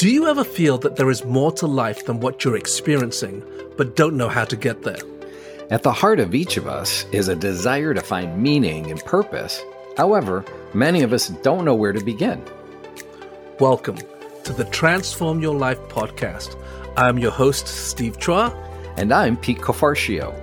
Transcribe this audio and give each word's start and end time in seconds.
Do 0.00 0.08
you 0.08 0.28
ever 0.28 0.44
feel 0.44 0.78
that 0.78 0.96
there 0.96 1.10
is 1.10 1.26
more 1.26 1.52
to 1.52 1.66
life 1.66 2.06
than 2.06 2.20
what 2.20 2.42
you're 2.42 2.56
experiencing, 2.56 3.44
but 3.76 3.96
don't 3.96 4.16
know 4.16 4.30
how 4.30 4.46
to 4.46 4.56
get 4.56 4.82
there? 4.82 5.02
At 5.68 5.82
the 5.82 5.92
heart 5.92 6.20
of 6.20 6.34
each 6.34 6.56
of 6.56 6.66
us 6.66 7.04
is 7.12 7.28
a 7.28 7.36
desire 7.36 7.92
to 7.92 8.00
find 8.00 8.42
meaning 8.42 8.90
and 8.90 9.04
purpose. 9.04 9.62
However, 9.98 10.42
many 10.72 11.02
of 11.02 11.12
us 11.12 11.28
don't 11.28 11.66
know 11.66 11.74
where 11.74 11.92
to 11.92 12.02
begin. 12.02 12.42
Welcome 13.58 13.98
to 14.44 14.54
the 14.54 14.64
Transform 14.64 15.42
Your 15.42 15.54
Life 15.54 15.80
podcast. 15.90 16.56
I'm 16.96 17.18
your 17.18 17.32
host, 17.32 17.66
Steve 17.66 18.16
Chua. 18.16 18.56
And 18.96 19.12
I'm 19.12 19.36
Pete 19.36 19.58
Cofarcio. 19.58 20.34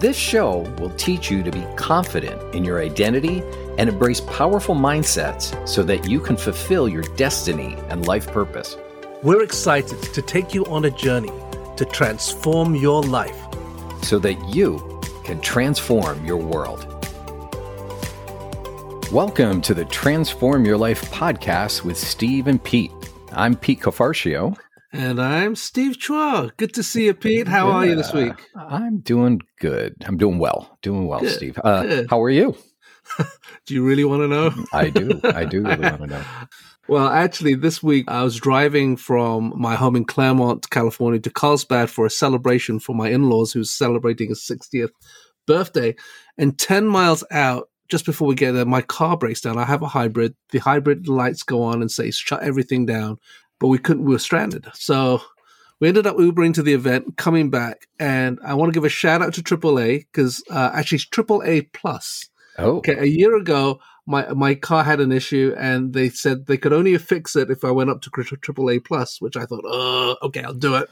This 0.00 0.16
show 0.16 0.62
will 0.80 0.90
teach 0.96 1.30
you 1.30 1.44
to 1.44 1.52
be 1.52 1.64
confident 1.76 2.56
in 2.56 2.64
your 2.64 2.82
identity 2.82 3.40
and 3.78 3.88
embrace 3.88 4.20
powerful 4.22 4.74
mindsets 4.74 5.54
so 5.68 5.84
that 5.84 6.08
you 6.10 6.18
can 6.18 6.36
fulfill 6.36 6.88
your 6.88 7.04
destiny 7.14 7.76
and 7.88 8.08
life 8.08 8.26
purpose. 8.26 8.76
We're 9.26 9.42
excited 9.42 10.00
to 10.14 10.22
take 10.22 10.54
you 10.54 10.64
on 10.66 10.84
a 10.84 10.90
journey 10.92 11.32
to 11.78 11.84
transform 11.84 12.76
your 12.76 13.02
life 13.02 13.36
so 14.00 14.20
that 14.20 14.34
you 14.54 15.00
can 15.24 15.40
transform 15.40 16.24
your 16.24 16.36
world. 16.36 16.86
Welcome 19.10 19.62
to 19.62 19.74
the 19.74 19.84
Transform 19.86 20.64
Your 20.64 20.76
Life 20.76 21.10
podcast 21.10 21.82
with 21.82 21.98
Steve 21.98 22.46
and 22.46 22.62
Pete. 22.62 22.92
I'm 23.32 23.56
Pete 23.56 23.80
Cofarcio. 23.80 24.56
And 24.92 25.20
I'm 25.20 25.56
Steve 25.56 25.96
Chua. 25.96 26.56
Good 26.56 26.72
to 26.74 26.84
see 26.84 27.06
you, 27.06 27.14
Pete. 27.14 27.48
How 27.48 27.66
yeah, 27.66 27.74
are 27.74 27.86
you 27.86 27.96
this 27.96 28.12
week? 28.12 28.34
I'm 28.54 28.98
doing 28.98 29.40
good. 29.58 29.96
I'm 30.06 30.18
doing 30.18 30.38
well. 30.38 30.78
Doing 30.82 31.08
well, 31.08 31.18
good, 31.18 31.32
Steve. 31.32 31.58
Uh, 31.64 32.04
how 32.08 32.22
are 32.22 32.30
you? 32.30 32.56
do 33.66 33.74
you 33.74 33.84
really 33.84 34.04
want 34.04 34.22
to 34.22 34.28
know? 34.28 34.54
I 34.72 34.90
do. 34.90 35.20
I 35.24 35.44
do 35.44 35.62
really 35.62 35.82
want 35.90 36.02
to 36.02 36.06
know. 36.06 36.24
Well, 36.88 37.08
actually, 37.08 37.54
this 37.54 37.82
week 37.82 38.04
I 38.08 38.22
was 38.22 38.36
driving 38.36 38.96
from 38.96 39.52
my 39.56 39.74
home 39.74 39.96
in 39.96 40.04
Claremont, 40.04 40.70
California 40.70 41.18
to 41.20 41.30
Carlsbad 41.30 41.90
for 41.90 42.06
a 42.06 42.10
celebration 42.10 42.78
for 42.78 42.94
my 42.94 43.08
in 43.08 43.28
laws 43.28 43.52
who's 43.52 43.72
celebrating 43.72 44.28
his 44.28 44.40
60th 44.40 44.90
birthday. 45.46 45.96
And 46.38 46.56
10 46.56 46.86
miles 46.86 47.24
out, 47.32 47.68
just 47.88 48.06
before 48.06 48.28
we 48.28 48.36
get 48.36 48.52
there, 48.52 48.64
my 48.64 48.82
car 48.82 49.16
breaks 49.16 49.40
down. 49.40 49.58
I 49.58 49.64
have 49.64 49.82
a 49.82 49.88
hybrid. 49.88 50.36
The 50.50 50.58
hybrid 50.58 51.08
lights 51.08 51.42
go 51.42 51.62
on 51.62 51.80
and 51.80 51.90
say, 51.90 52.12
shut 52.12 52.42
everything 52.42 52.86
down. 52.86 53.18
But 53.58 53.68
we 53.68 53.78
couldn't, 53.78 54.04
we 54.04 54.12
were 54.12 54.20
stranded. 54.20 54.66
So 54.74 55.22
we 55.80 55.88
ended 55.88 56.06
up 56.06 56.16
Ubering 56.16 56.54
to 56.54 56.62
the 56.62 56.74
event, 56.74 57.16
coming 57.16 57.50
back. 57.50 57.88
And 57.98 58.38
I 58.44 58.54
want 58.54 58.72
to 58.72 58.76
give 58.76 58.84
a 58.84 58.88
shout 58.88 59.22
out 59.22 59.34
to 59.34 59.42
AAA 59.42 60.06
because 60.12 60.42
uh, 60.50 60.70
actually, 60.72 60.96
it's 60.96 61.08
AAA 61.08 61.72
Plus 61.72 62.28
Oh, 62.58 62.76
okay. 62.78 62.96
A 62.98 63.04
year 63.04 63.36
ago, 63.36 63.80
my 64.06 64.32
my 64.32 64.54
car 64.54 64.84
had 64.84 65.00
an 65.00 65.12
issue, 65.12 65.54
and 65.58 65.92
they 65.92 66.08
said 66.08 66.46
they 66.46 66.56
could 66.56 66.72
only 66.72 66.96
fix 66.98 67.36
it 67.36 67.50
if 67.50 67.64
I 67.64 67.70
went 67.70 67.90
up 67.90 68.02
to 68.02 68.10
AAA 68.10 68.84
plus, 68.84 69.20
which 69.20 69.36
I 69.36 69.44
thought, 69.44 69.64
oh, 69.64 70.16
okay, 70.22 70.42
I'll 70.42 70.54
do 70.54 70.76
it. 70.76 70.88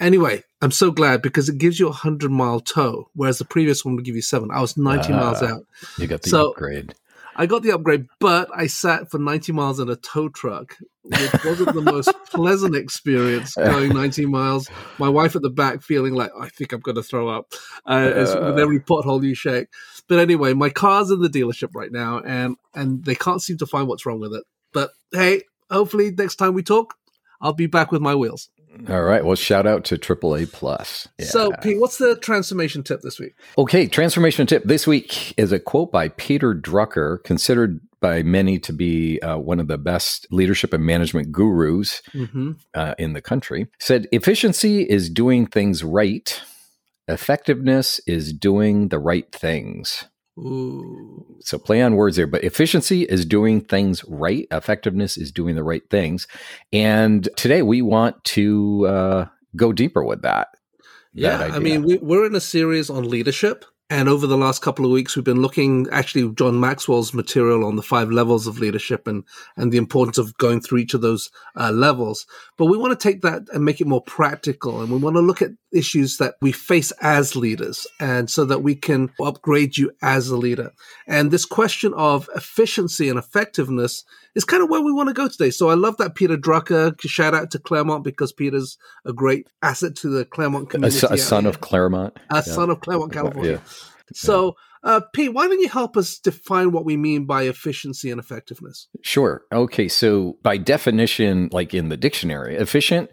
Anyway, 0.00 0.44
I'm 0.62 0.70
so 0.70 0.90
glad 0.90 1.22
because 1.22 1.48
it 1.48 1.58
gives 1.58 1.80
you 1.80 1.88
a 1.88 1.92
hundred 1.92 2.30
mile 2.30 2.60
tow, 2.60 3.08
whereas 3.14 3.38
the 3.38 3.44
previous 3.44 3.84
one 3.84 3.96
would 3.96 4.04
give 4.04 4.14
you 4.14 4.22
seven. 4.22 4.50
I 4.52 4.60
was 4.60 4.76
90 4.76 5.12
uh, 5.12 5.16
miles 5.16 5.42
out. 5.42 5.66
You 5.98 6.06
got 6.06 6.22
the 6.22 6.30
so, 6.30 6.50
upgrade. 6.50 6.94
I 7.34 7.46
got 7.46 7.62
the 7.62 7.70
upgrade, 7.70 8.06
but 8.18 8.48
I 8.54 8.66
sat 8.66 9.12
for 9.12 9.18
90 9.18 9.52
miles 9.52 9.78
in 9.78 9.88
a 9.88 9.94
tow 9.94 10.28
truck, 10.28 10.76
which 11.02 11.44
wasn't 11.44 11.72
the 11.72 11.82
most 11.82 12.12
pleasant 12.32 12.74
experience 12.74 13.54
going 13.54 13.90
90 13.90 14.26
miles. 14.26 14.68
My 14.98 15.08
wife 15.08 15.36
at 15.36 15.42
the 15.42 15.50
back 15.50 15.82
feeling 15.82 16.14
like, 16.14 16.32
I 16.38 16.48
think 16.48 16.72
I'm 16.72 16.80
going 16.80 16.96
to 16.96 17.02
throw 17.02 17.28
up 17.28 17.52
uh, 17.86 17.90
uh, 17.90 18.40
with 18.50 18.58
every 18.58 18.80
pothole 18.80 19.22
you 19.22 19.36
shake. 19.36 19.68
But 20.08 20.18
anyway, 20.18 20.54
my 20.54 20.70
car's 20.70 21.10
in 21.10 21.20
the 21.20 21.28
dealership 21.28 21.70
right 21.74 21.92
now, 21.92 22.20
and, 22.20 22.56
and 22.74 23.04
they 23.04 23.14
can't 23.14 23.42
seem 23.42 23.58
to 23.58 23.66
find 23.66 23.88
what's 23.88 24.06
wrong 24.06 24.20
with 24.20 24.34
it. 24.34 24.44
But 24.72 24.90
hey, 25.12 25.42
hopefully 25.70 26.10
next 26.10 26.36
time 26.36 26.54
we 26.54 26.62
talk, 26.62 26.94
I'll 27.40 27.52
be 27.52 27.66
back 27.66 27.92
with 27.92 28.02
my 28.02 28.14
wheels. 28.14 28.50
All 28.88 29.02
right. 29.02 29.24
Well, 29.24 29.34
shout 29.34 29.66
out 29.66 29.84
to 29.86 29.96
AAA 29.98 30.52
Plus. 30.52 31.08
Yeah. 31.18 31.26
So, 31.26 31.50
Pete, 31.62 31.80
what's 31.80 31.98
the 31.98 32.16
transformation 32.16 32.82
tip 32.82 33.00
this 33.02 33.18
week? 33.18 33.34
Okay, 33.56 33.86
transformation 33.86 34.46
tip 34.46 34.64
this 34.64 34.86
week 34.86 35.34
is 35.36 35.52
a 35.52 35.58
quote 35.58 35.90
by 35.90 36.08
Peter 36.10 36.54
Drucker, 36.54 37.22
considered 37.24 37.80
by 38.00 38.22
many 38.22 38.58
to 38.60 38.72
be 38.72 39.20
uh, 39.20 39.38
one 39.38 39.58
of 39.58 39.66
the 39.66 39.78
best 39.78 40.26
leadership 40.30 40.72
and 40.72 40.84
management 40.84 41.32
gurus 41.32 42.02
mm-hmm. 42.14 42.52
uh, 42.74 42.94
in 42.98 43.14
the 43.14 43.20
country. 43.20 43.66
Said, 43.80 44.06
"Efficiency 44.12 44.82
is 44.82 45.10
doing 45.10 45.46
things 45.46 45.82
right. 45.82 46.40
Effectiveness 47.08 48.00
is 48.06 48.32
doing 48.32 48.88
the 48.88 48.98
right 48.98 49.30
things." 49.32 50.04
Ooh. 50.38 51.26
So 51.40 51.58
play 51.58 51.82
on 51.82 51.96
words 51.96 52.16
there, 52.16 52.26
but 52.26 52.44
efficiency 52.44 53.02
is 53.02 53.24
doing 53.24 53.60
things 53.60 54.04
right. 54.06 54.46
Effectiveness 54.52 55.16
is 55.16 55.32
doing 55.32 55.56
the 55.56 55.64
right 55.64 55.82
things. 55.90 56.28
And 56.72 57.28
today 57.36 57.62
we 57.62 57.82
want 57.82 58.22
to 58.24 58.86
uh, 58.86 59.26
go 59.56 59.72
deeper 59.72 60.04
with 60.04 60.22
that. 60.22 60.48
Yeah, 61.12 61.38
that 61.38 61.50
I 61.52 61.58
mean, 61.58 61.82
we, 61.82 61.98
we're 61.98 62.26
in 62.26 62.34
a 62.34 62.40
series 62.40 62.88
on 62.90 63.08
leadership. 63.08 63.64
And 63.90 64.06
over 64.08 64.26
the 64.26 64.36
last 64.36 64.60
couple 64.60 64.84
of 64.84 64.90
weeks, 64.90 65.16
we've 65.16 65.24
been 65.24 65.40
looking 65.40 65.86
actually 65.90 66.30
John 66.34 66.60
Maxwell's 66.60 67.14
material 67.14 67.64
on 67.64 67.76
the 67.76 67.82
five 67.82 68.10
levels 68.10 68.46
of 68.46 68.58
leadership 68.58 69.06
and, 69.06 69.24
and 69.56 69.72
the 69.72 69.78
importance 69.78 70.18
of 70.18 70.36
going 70.36 70.60
through 70.60 70.80
each 70.80 70.92
of 70.92 71.00
those 71.00 71.30
uh, 71.56 71.70
levels. 71.70 72.26
But 72.58 72.66
we 72.66 72.76
want 72.76 72.98
to 72.98 73.02
take 73.02 73.22
that 73.22 73.44
and 73.50 73.64
make 73.64 73.80
it 73.80 73.86
more 73.86 74.02
practical. 74.02 74.82
And 74.82 74.90
we 74.90 74.98
want 74.98 75.16
to 75.16 75.22
look 75.22 75.40
at 75.40 75.52
issues 75.72 76.18
that 76.18 76.34
we 76.42 76.52
face 76.52 76.90
as 77.02 77.34
leaders 77.34 77.86
and 77.98 78.30
so 78.30 78.44
that 78.44 78.62
we 78.62 78.74
can 78.74 79.10
upgrade 79.20 79.78
you 79.78 79.90
as 80.02 80.28
a 80.28 80.36
leader. 80.36 80.72
And 81.06 81.30
this 81.30 81.46
question 81.46 81.94
of 81.94 82.28
efficiency 82.34 83.08
and 83.08 83.18
effectiveness 83.18 84.04
is 84.34 84.44
kind 84.44 84.62
of 84.62 84.70
where 84.70 84.82
we 84.82 84.92
want 84.92 85.08
to 85.08 85.14
go 85.14 85.28
today. 85.28 85.50
So 85.50 85.70
I 85.70 85.74
love 85.74 85.96
that 85.96 86.14
Peter 86.14 86.36
Drucker. 86.36 86.98
Shout 87.00 87.34
out 87.34 87.50
to 87.52 87.58
Claremont 87.58 88.04
because 88.04 88.32
Peter's 88.32 88.78
a 89.04 89.12
great 89.12 89.48
asset 89.62 89.96
to 89.96 90.08
the 90.08 90.24
Claremont 90.24 90.70
community. 90.70 91.06
A, 91.06 91.14
a 91.14 91.18
son 91.18 91.46
of 91.46 91.60
Claremont. 91.60 92.16
A 92.30 92.36
yeah. 92.36 92.40
son 92.42 92.70
of 92.70 92.80
Claremont, 92.80 93.12
California. 93.12 93.52
Yeah. 93.52 93.58
So, 94.14 94.56
uh, 94.82 95.00
Pete, 95.12 95.32
why 95.32 95.46
don't 95.48 95.60
you 95.60 95.68
help 95.68 95.96
us 95.96 96.18
define 96.18 96.72
what 96.72 96.84
we 96.84 96.96
mean 96.96 97.26
by 97.26 97.42
efficiency 97.42 98.10
and 98.10 98.20
effectiveness? 98.20 98.88
Sure. 99.02 99.42
Okay. 99.52 99.88
So, 99.88 100.38
by 100.42 100.56
definition, 100.56 101.48
like 101.52 101.74
in 101.74 101.88
the 101.88 101.96
dictionary, 101.96 102.56
efficient, 102.56 103.10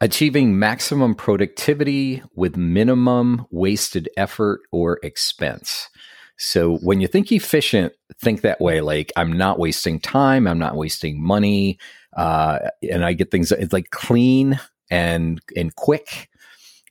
achieving 0.00 0.58
maximum 0.58 1.14
productivity 1.14 2.22
with 2.34 2.56
minimum 2.56 3.46
wasted 3.50 4.08
effort 4.16 4.60
or 4.70 5.00
expense. 5.02 5.88
So, 6.36 6.76
when 6.76 7.00
you 7.00 7.08
think 7.08 7.32
efficient, 7.32 7.94
think 8.20 8.42
that 8.42 8.60
way 8.60 8.80
like, 8.80 9.12
I'm 9.16 9.32
not 9.32 9.58
wasting 9.58 10.00
time, 10.00 10.46
I'm 10.46 10.58
not 10.58 10.76
wasting 10.76 11.22
money, 11.22 11.78
uh, 12.16 12.58
and 12.88 13.04
I 13.04 13.14
get 13.14 13.30
things, 13.30 13.50
it's 13.50 13.72
like 13.72 13.90
clean 13.90 14.60
and, 14.90 15.40
and 15.56 15.74
quick. 15.74 16.28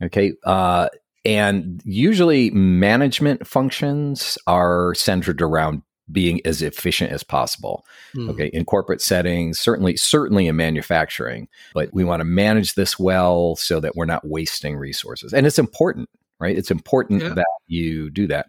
Okay. 0.02 0.34
Uh, 0.44 0.90
and 1.27 1.81
usually 1.83 2.51
management 2.51 3.45
functions 3.45 4.38
are 4.47 4.95
centered 4.95 5.41
around 5.41 5.81
being 6.09 6.39
as 6.45 6.61
efficient 6.61 7.11
as 7.11 7.21
possible. 7.21 7.85
Mm. 8.15 8.29
Okay, 8.29 8.47
in 8.47 8.63
corporate 8.63 9.01
settings, 9.01 9.59
certainly 9.59 9.97
certainly 9.97 10.47
in 10.47 10.55
manufacturing, 10.55 11.49
but 11.73 11.89
we 11.93 12.05
want 12.05 12.21
to 12.21 12.25
manage 12.25 12.75
this 12.75 12.97
well 12.97 13.57
so 13.57 13.81
that 13.81 13.97
we're 13.97 14.05
not 14.05 14.25
wasting 14.25 14.77
resources. 14.77 15.33
And 15.33 15.45
it's 15.45 15.59
important, 15.59 16.09
right? 16.39 16.57
It's 16.57 16.71
important 16.71 17.21
yeah. 17.21 17.33
that 17.33 17.45
you 17.67 18.09
do 18.09 18.25
that. 18.27 18.47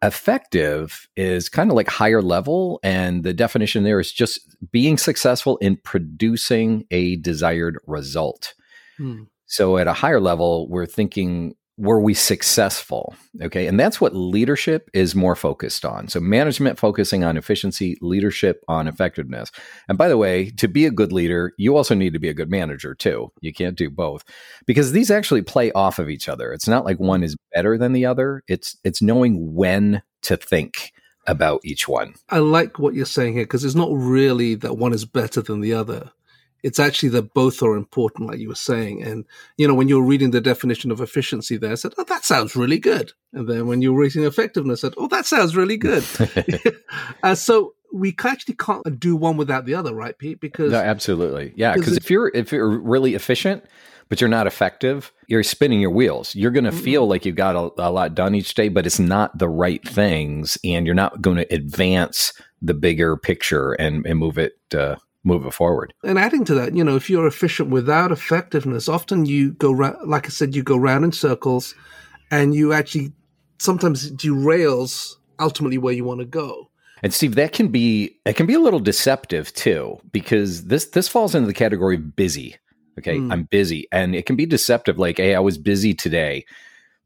Effective 0.00 1.08
is 1.16 1.48
kind 1.48 1.68
of 1.68 1.74
like 1.74 1.88
higher 1.88 2.22
level 2.22 2.78
and 2.84 3.24
the 3.24 3.32
definition 3.32 3.82
there 3.82 3.98
is 3.98 4.12
just 4.12 4.56
being 4.70 4.98
successful 4.98 5.56
in 5.56 5.76
producing 5.78 6.84
a 6.92 7.16
desired 7.16 7.78
result. 7.88 8.54
Mm. 9.00 9.26
So 9.46 9.78
at 9.78 9.88
a 9.88 9.92
higher 9.92 10.20
level, 10.20 10.68
we're 10.68 10.86
thinking 10.86 11.56
were 11.76 12.00
we 12.00 12.14
successful? 12.14 13.14
Okay. 13.42 13.66
And 13.66 13.78
that's 13.78 14.00
what 14.00 14.14
leadership 14.14 14.88
is 14.94 15.14
more 15.14 15.34
focused 15.34 15.84
on. 15.84 16.08
So, 16.08 16.20
management 16.20 16.78
focusing 16.78 17.24
on 17.24 17.36
efficiency, 17.36 17.96
leadership 18.00 18.62
on 18.68 18.86
effectiveness. 18.86 19.50
And 19.88 19.98
by 19.98 20.08
the 20.08 20.16
way, 20.16 20.50
to 20.50 20.68
be 20.68 20.86
a 20.86 20.90
good 20.90 21.12
leader, 21.12 21.52
you 21.58 21.76
also 21.76 21.94
need 21.94 22.12
to 22.12 22.18
be 22.18 22.28
a 22.28 22.34
good 22.34 22.50
manager 22.50 22.94
too. 22.94 23.32
You 23.40 23.52
can't 23.52 23.76
do 23.76 23.90
both 23.90 24.24
because 24.66 24.92
these 24.92 25.10
actually 25.10 25.42
play 25.42 25.72
off 25.72 25.98
of 25.98 26.08
each 26.08 26.28
other. 26.28 26.52
It's 26.52 26.68
not 26.68 26.84
like 26.84 27.00
one 27.00 27.22
is 27.22 27.36
better 27.52 27.76
than 27.76 27.92
the 27.92 28.06
other, 28.06 28.42
it's, 28.46 28.76
it's 28.84 29.02
knowing 29.02 29.54
when 29.54 30.02
to 30.22 30.36
think 30.36 30.92
about 31.26 31.60
each 31.64 31.88
one. 31.88 32.14
I 32.28 32.38
like 32.38 32.78
what 32.78 32.94
you're 32.94 33.06
saying 33.06 33.34
here 33.34 33.44
because 33.44 33.64
it's 33.64 33.74
not 33.74 33.90
really 33.92 34.54
that 34.56 34.76
one 34.76 34.92
is 34.92 35.04
better 35.04 35.42
than 35.42 35.60
the 35.60 35.74
other 35.74 36.12
it's 36.64 36.80
actually 36.80 37.10
that 37.10 37.34
both 37.34 37.62
are 37.62 37.76
important, 37.76 38.30
like 38.30 38.38
you 38.38 38.48
were 38.48 38.54
saying. 38.54 39.02
And, 39.02 39.26
you 39.58 39.68
know, 39.68 39.74
when 39.74 39.86
you're 39.86 40.02
reading 40.02 40.30
the 40.30 40.40
definition 40.40 40.90
of 40.90 40.98
efficiency 40.98 41.58
there, 41.58 41.72
I 41.72 41.74
said, 41.74 41.92
oh, 41.98 42.04
that 42.04 42.24
sounds 42.24 42.56
really 42.56 42.78
good. 42.78 43.12
And 43.34 43.46
then 43.46 43.66
when 43.66 43.82
you're 43.82 43.94
reading 43.94 44.24
effectiveness, 44.24 44.82
I 44.82 44.88
said, 44.88 44.94
oh, 44.96 45.06
that 45.08 45.26
sounds 45.26 45.54
really 45.54 45.76
good. 45.76 46.02
uh, 47.22 47.34
so 47.34 47.74
we 47.92 48.16
actually 48.24 48.54
can't 48.54 48.98
do 48.98 49.14
one 49.14 49.36
without 49.36 49.66
the 49.66 49.74
other, 49.74 49.94
right, 49.94 50.18
Pete? 50.18 50.40
Because 50.40 50.72
no, 50.72 50.78
absolutely, 50.78 51.52
yeah. 51.54 51.74
Because 51.74 51.98
if 51.98 52.10
you're 52.10 52.32
if 52.34 52.50
you're 52.50 52.80
really 52.80 53.14
efficient, 53.14 53.62
but 54.08 54.22
you're 54.22 54.30
not 54.30 54.46
effective, 54.46 55.12
you're 55.28 55.42
spinning 55.42 55.80
your 55.80 55.90
wheels. 55.90 56.34
You're 56.34 56.50
going 56.50 56.64
to 56.64 56.72
feel 56.72 57.06
like 57.06 57.24
you've 57.26 57.36
got 57.36 57.56
a, 57.56 57.70
a, 57.82 57.90
lot 57.90 58.14
done 58.14 58.34
each 58.34 58.54
day, 58.54 58.68
but 58.68 58.86
it's 58.86 58.98
not 58.98 59.38
the 59.38 59.48
right 59.48 59.86
things, 59.86 60.58
and 60.64 60.86
you're 60.86 60.94
not 60.94 61.20
going 61.20 61.36
to 61.36 61.54
advance 61.54 62.32
the 62.60 62.74
bigger 62.74 63.16
picture 63.16 63.72
and, 63.72 64.06
and 64.06 64.18
move 64.18 64.38
it 64.38 64.54
uh, 64.74 64.96
move 65.24 65.46
it 65.46 65.54
forward. 65.54 65.92
And 66.04 66.18
adding 66.18 66.44
to 66.44 66.54
that, 66.54 66.76
you 66.76 66.84
know, 66.84 66.96
if 66.96 67.10
you're 67.10 67.26
efficient 67.26 67.70
without 67.70 68.12
effectiveness, 68.12 68.88
often 68.88 69.26
you 69.26 69.52
go, 69.52 69.72
ra- 69.72 69.96
like 70.06 70.26
I 70.26 70.28
said, 70.28 70.54
you 70.54 70.62
go 70.62 70.76
round 70.76 71.04
in 71.04 71.12
circles 71.12 71.74
and 72.30 72.54
you 72.54 72.72
actually 72.72 73.12
sometimes 73.58 74.10
derails 74.12 75.14
ultimately 75.40 75.78
where 75.78 75.94
you 75.94 76.04
want 76.04 76.20
to 76.20 76.26
go. 76.26 76.70
And 77.02 77.12
Steve, 77.12 77.34
that 77.34 77.52
can 77.52 77.68
be 77.68 78.16
it 78.24 78.34
can 78.34 78.46
be 78.46 78.54
a 78.54 78.60
little 78.60 78.80
deceptive 78.80 79.52
too, 79.52 79.98
because 80.12 80.66
this 80.66 80.86
this 80.86 81.06
falls 81.06 81.34
into 81.34 81.46
the 81.46 81.52
category 81.52 81.96
of 81.96 82.16
busy. 82.16 82.56
Okay, 82.98 83.18
mm. 83.18 83.30
I'm 83.30 83.42
busy, 83.44 83.88
and 83.92 84.14
it 84.14 84.24
can 84.24 84.36
be 84.36 84.46
deceptive. 84.46 84.98
Like, 84.98 85.18
hey, 85.18 85.34
I 85.34 85.40
was 85.40 85.58
busy 85.58 85.92
today, 85.92 86.46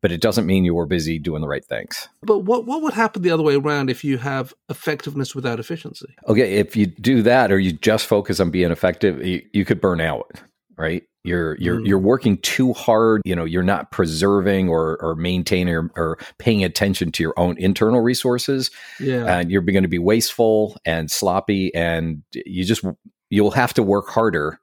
but 0.01 0.13
it 0.13 0.21
doesn't 0.21 0.47
mean 0.47 0.65
you 0.65 0.75
were 0.75 0.87
busy 0.87 1.19
doing 1.19 1.43
the 1.43 1.49
right 1.49 1.65
things. 1.65 2.09
But 2.23 2.41
what 2.41 2.67
what 2.67 2.83
would 2.83 2.95
happen 2.95 3.23
the 3.23 3.31
other 3.31 3.43
way 3.43 3.57
around 3.57 3.91
if 3.91 4.05
you 4.05 4.19
have 4.19 4.55
effectiveness 4.69 5.35
without 5.35 5.59
efficiency? 5.59 6.15
Okay, 6.29 6.55
if 6.55 6.77
you 6.77 6.87
do 6.87 7.23
that, 7.23 7.51
or 7.51 7.59
you 7.59 7.73
just 7.73 8.07
focus 8.07 8.41
on 8.41 8.51
being 8.51 8.71
effective, 8.71 9.25
you, 9.25 9.43
you 9.53 9.65
could 9.65 9.81
burn 9.81 10.01
out, 10.01 10.41
right? 10.77 11.03
You're 11.25 11.57
you're 11.57 11.81
mm. 11.81 11.87
you're 11.87 11.99
working 11.99 12.39
too 12.39 12.73
hard. 12.73 13.23
You 13.25 13.35
know, 13.35 13.45
you're 13.45 13.63
not 13.63 13.91
preserving 13.91 14.69
or 14.69 15.03
or 15.03 15.15
maintaining 15.17 15.75
or, 15.75 15.91
or 15.97 16.19
paying 16.39 16.65
attention 16.65 17.13
to 17.13 17.23
your 17.23 17.35
own 17.37 17.59
internal 17.59 18.01
resources. 18.01 18.71
Yeah, 19.01 19.39
and 19.39 19.51
you're 19.51 19.63
going 19.63 19.83
to 19.83 19.89
be 19.89 19.99
wasteful 19.99 20.77
and 20.85 21.11
sloppy, 21.11 21.75
and 21.75 22.23
you 22.33 22.65
just 22.65 22.85
you'll 23.31 23.51
have 23.51 23.75
to 23.75 23.83
work 23.83 24.09
harder 24.09 24.61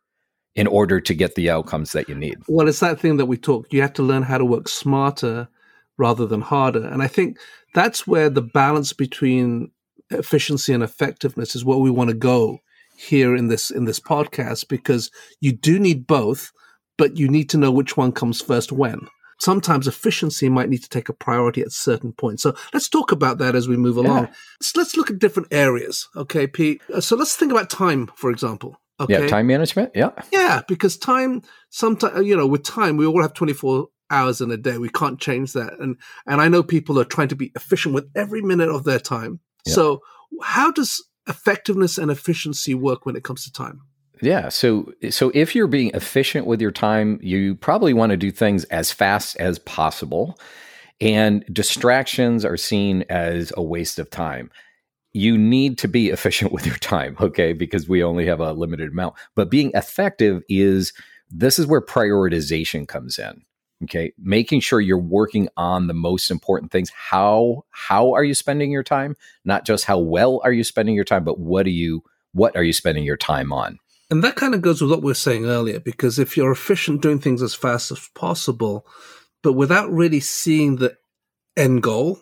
in 0.55 0.67
order 0.67 1.01
to 1.01 1.13
get 1.13 1.35
the 1.35 1.49
outcomes 1.49 1.91
that 1.91 2.07
you 2.07 2.15
need. 2.15 2.37
Well, 2.47 2.67
it's 2.67 2.79
that 2.79 2.99
thing 2.99 3.17
that 3.17 3.25
we 3.25 3.37
talk. 3.37 3.71
You 3.71 3.81
have 3.81 3.93
to 3.93 4.03
learn 4.03 4.23
how 4.23 4.37
to 4.37 4.45
work 4.45 4.67
smarter 4.67 5.49
rather 5.97 6.25
than 6.25 6.41
harder, 6.41 6.85
and 6.85 7.01
I 7.01 7.07
think 7.07 7.37
that's 7.73 8.07
where 8.07 8.29
the 8.29 8.41
balance 8.41 8.93
between 8.93 9.71
efficiency 10.09 10.73
and 10.73 10.83
effectiveness 10.83 11.55
is 11.55 11.65
where 11.65 11.77
we 11.77 11.89
want 11.89 12.09
to 12.09 12.15
go 12.15 12.59
here 12.97 13.35
in 13.35 13.47
this 13.47 13.69
in 13.69 13.85
this 13.85 13.99
podcast 13.99 14.67
because 14.67 15.11
you 15.41 15.51
do 15.51 15.79
need 15.79 16.07
both, 16.07 16.51
but 16.97 17.17
you 17.17 17.27
need 17.27 17.49
to 17.49 17.57
know 17.57 17.71
which 17.71 17.97
one 17.97 18.11
comes 18.11 18.41
first 18.41 18.71
when. 18.71 19.07
Sometimes 19.37 19.85
efficiency 19.85 20.47
might 20.47 20.69
need 20.69 20.81
to 20.83 20.89
take 20.89 21.09
a 21.09 21.13
priority 21.13 21.61
at 21.61 21.73
certain 21.73 22.13
points. 22.13 22.41
So 22.41 22.55
let's 22.73 22.87
talk 22.87 23.11
about 23.11 23.37
that 23.39 23.53
as 23.53 23.67
we 23.67 23.75
move 23.75 23.97
along. 23.97 24.25
Yeah. 24.25 24.33
So 24.61 24.79
let's 24.79 24.95
look 24.95 25.11
at 25.11 25.19
different 25.19 25.49
areas. 25.51 26.07
Okay, 26.15 26.47
Pete. 26.47 26.81
So 27.01 27.17
let's 27.17 27.35
think 27.35 27.51
about 27.51 27.69
time, 27.69 28.09
for 28.15 28.31
example. 28.31 28.79
Okay. 28.99 29.13
Yeah, 29.13 29.27
time 29.27 29.47
management. 29.47 29.91
Yeah. 29.93 30.11
Yeah, 30.31 30.61
because 30.67 30.97
time, 30.97 31.41
sometimes, 31.69 32.17
uh, 32.17 32.21
you 32.21 32.35
know, 32.35 32.47
with 32.47 32.63
time, 32.63 32.95
we 32.97 33.05
all 33.05 33.21
have 33.21 33.33
24 33.33 33.87
hours 34.09 34.39
in 34.39 34.51
a 34.51 34.57
day. 34.57 34.77
We 34.77 34.89
can't 34.89 35.19
change 35.19 35.53
that. 35.53 35.73
And, 35.79 35.97
and 36.25 36.41
I 36.41 36.47
know 36.47 36.63
people 36.63 36.99
are 36.99 37.05
trying 37.05 37.27
to 37.29 37.35
be 37.35 37.51
efficient 37.55 37.93
with 37.93 38.09
every 38.15 38.41
minute 38.41 38.69
of 38.69 38.83
their 38.85 38.99
time. 38.99 39.39
Yeah. 39.65 39.73
So 39.73 40.01
how 40.41 40.71
does 40.71 41.03
effectiveness 41.27 41.97
and 41.97 42.09
efficiency 42.09 42.73
work 42.73 43.05
when 43.05 43.15
it 43.15 43.23
comes 43.23 43.43
to 43.45 43.51
time? 43.51 43.81
Yeah. 44.21 44.49
So 44.49 44.93
so 45.09 45.31
if 45.33 45.55
you're 45.55 45.67
being 45.67 45.91
efficient 45.93 46.47
with 46.47 46.61
your 46.61 46.71
time, 46.71 47.19
you 47.21 47.55
probably 47.55 47.93
want 47.93 48.11
to 48.11 48.17
do 48.17 48.31
things 48.31 48.63
as 48.65 48.91
fast 48.91 49.35
as 49.37 49.59
possible. 49.59 50.39
And 51.01 51.43
distractions 51.51 52.45
are 52.45 52.55
seen 52.55 53.03
as 53.09 53.51
a 53.57 53.63
waste 53.63 53.99
of 53.99 54.09
time. 54.09 54.51
You 55.15 55.37
need 55.37 55.77
to 55.79 55.87
be 55.87 56.09
efficient 56.09 56.51
with 56.51 56.65
your 56.65 56.77
time, 56.77 57.15
okay? 57.19 57.53
Because 57.53 57.87
we 57.87 58.03
only 58.03 58.25
have 58.25 58.39
a 58.39 58.53
limited 58.53 58.91
amount. 58.91 59.15
But 59.35 59.49
being 59.49 59.71
effective 59.73 60.43
is 60.49 60.93
this 61.31 61.57
is 61.57 61.65
where 61.65 61.81
prioritization 61.81 62.87
comes 62.87 63.17
in 63.17 63.43
okay 63.83 64.13
making 64.17 64.61
sure 64.61 64.79
you're 64.79 64.97
working 64.97 65.49
on 65.57 65.87
the 65.87 65.93
most 65.93 66.31
important 66.31 66.71
things 66.71 66.89
how 66.91 67.63
how 67.71 68.13
are 68.13 68.23
you 68.23 68.33
spending 68.33 68.71
your 68.71 68.83
time 68.83 69.15
not 69.43 69.65
just 69.65 69.85
how 69.85 69.99
well 69.99 70.39
are 70.43 70.53
you 70.53 70.63
spending 70.63 70.95
your 70.95 71.03
time 71.03 71.23
but 71.23 71.39
what 71.39 71.65
are 71.65 71.71
you 71.71 72.01
what 72.31 72.55
are 72.55 72.63
you 72.63 72.73
spending 72.73 73.03
your 73.03 73.17
time 73.17 73.51
on 73.51 73.77
and 74.09 74.23
that 74.23 74.35
kind 74.35 74.53
of 74.53 74.61
goes 74.61 74.81
with 74.81 74.91
what 74.91 75.01
we 75.01 75.07
were 75.07 75.13
saying 75.13 75.45
earlier 75.45 75.79
because 75.79 76.19
if 76.19 76.37
you're 76.37 76.51
efficient 76.51 77.01
doing 77.01 77.19
things 77.19 77.41
as 77.41 77.53
fast 77.53 77.91
as 77.91 78.09
possible 78.15 78.85
but 79.43 79.53
without 79.53 79.91
really 79.91 80.21
seeing 80.21 80.77
the 80.77 80.95
end 81.57 81.83
goal 81.83 82.21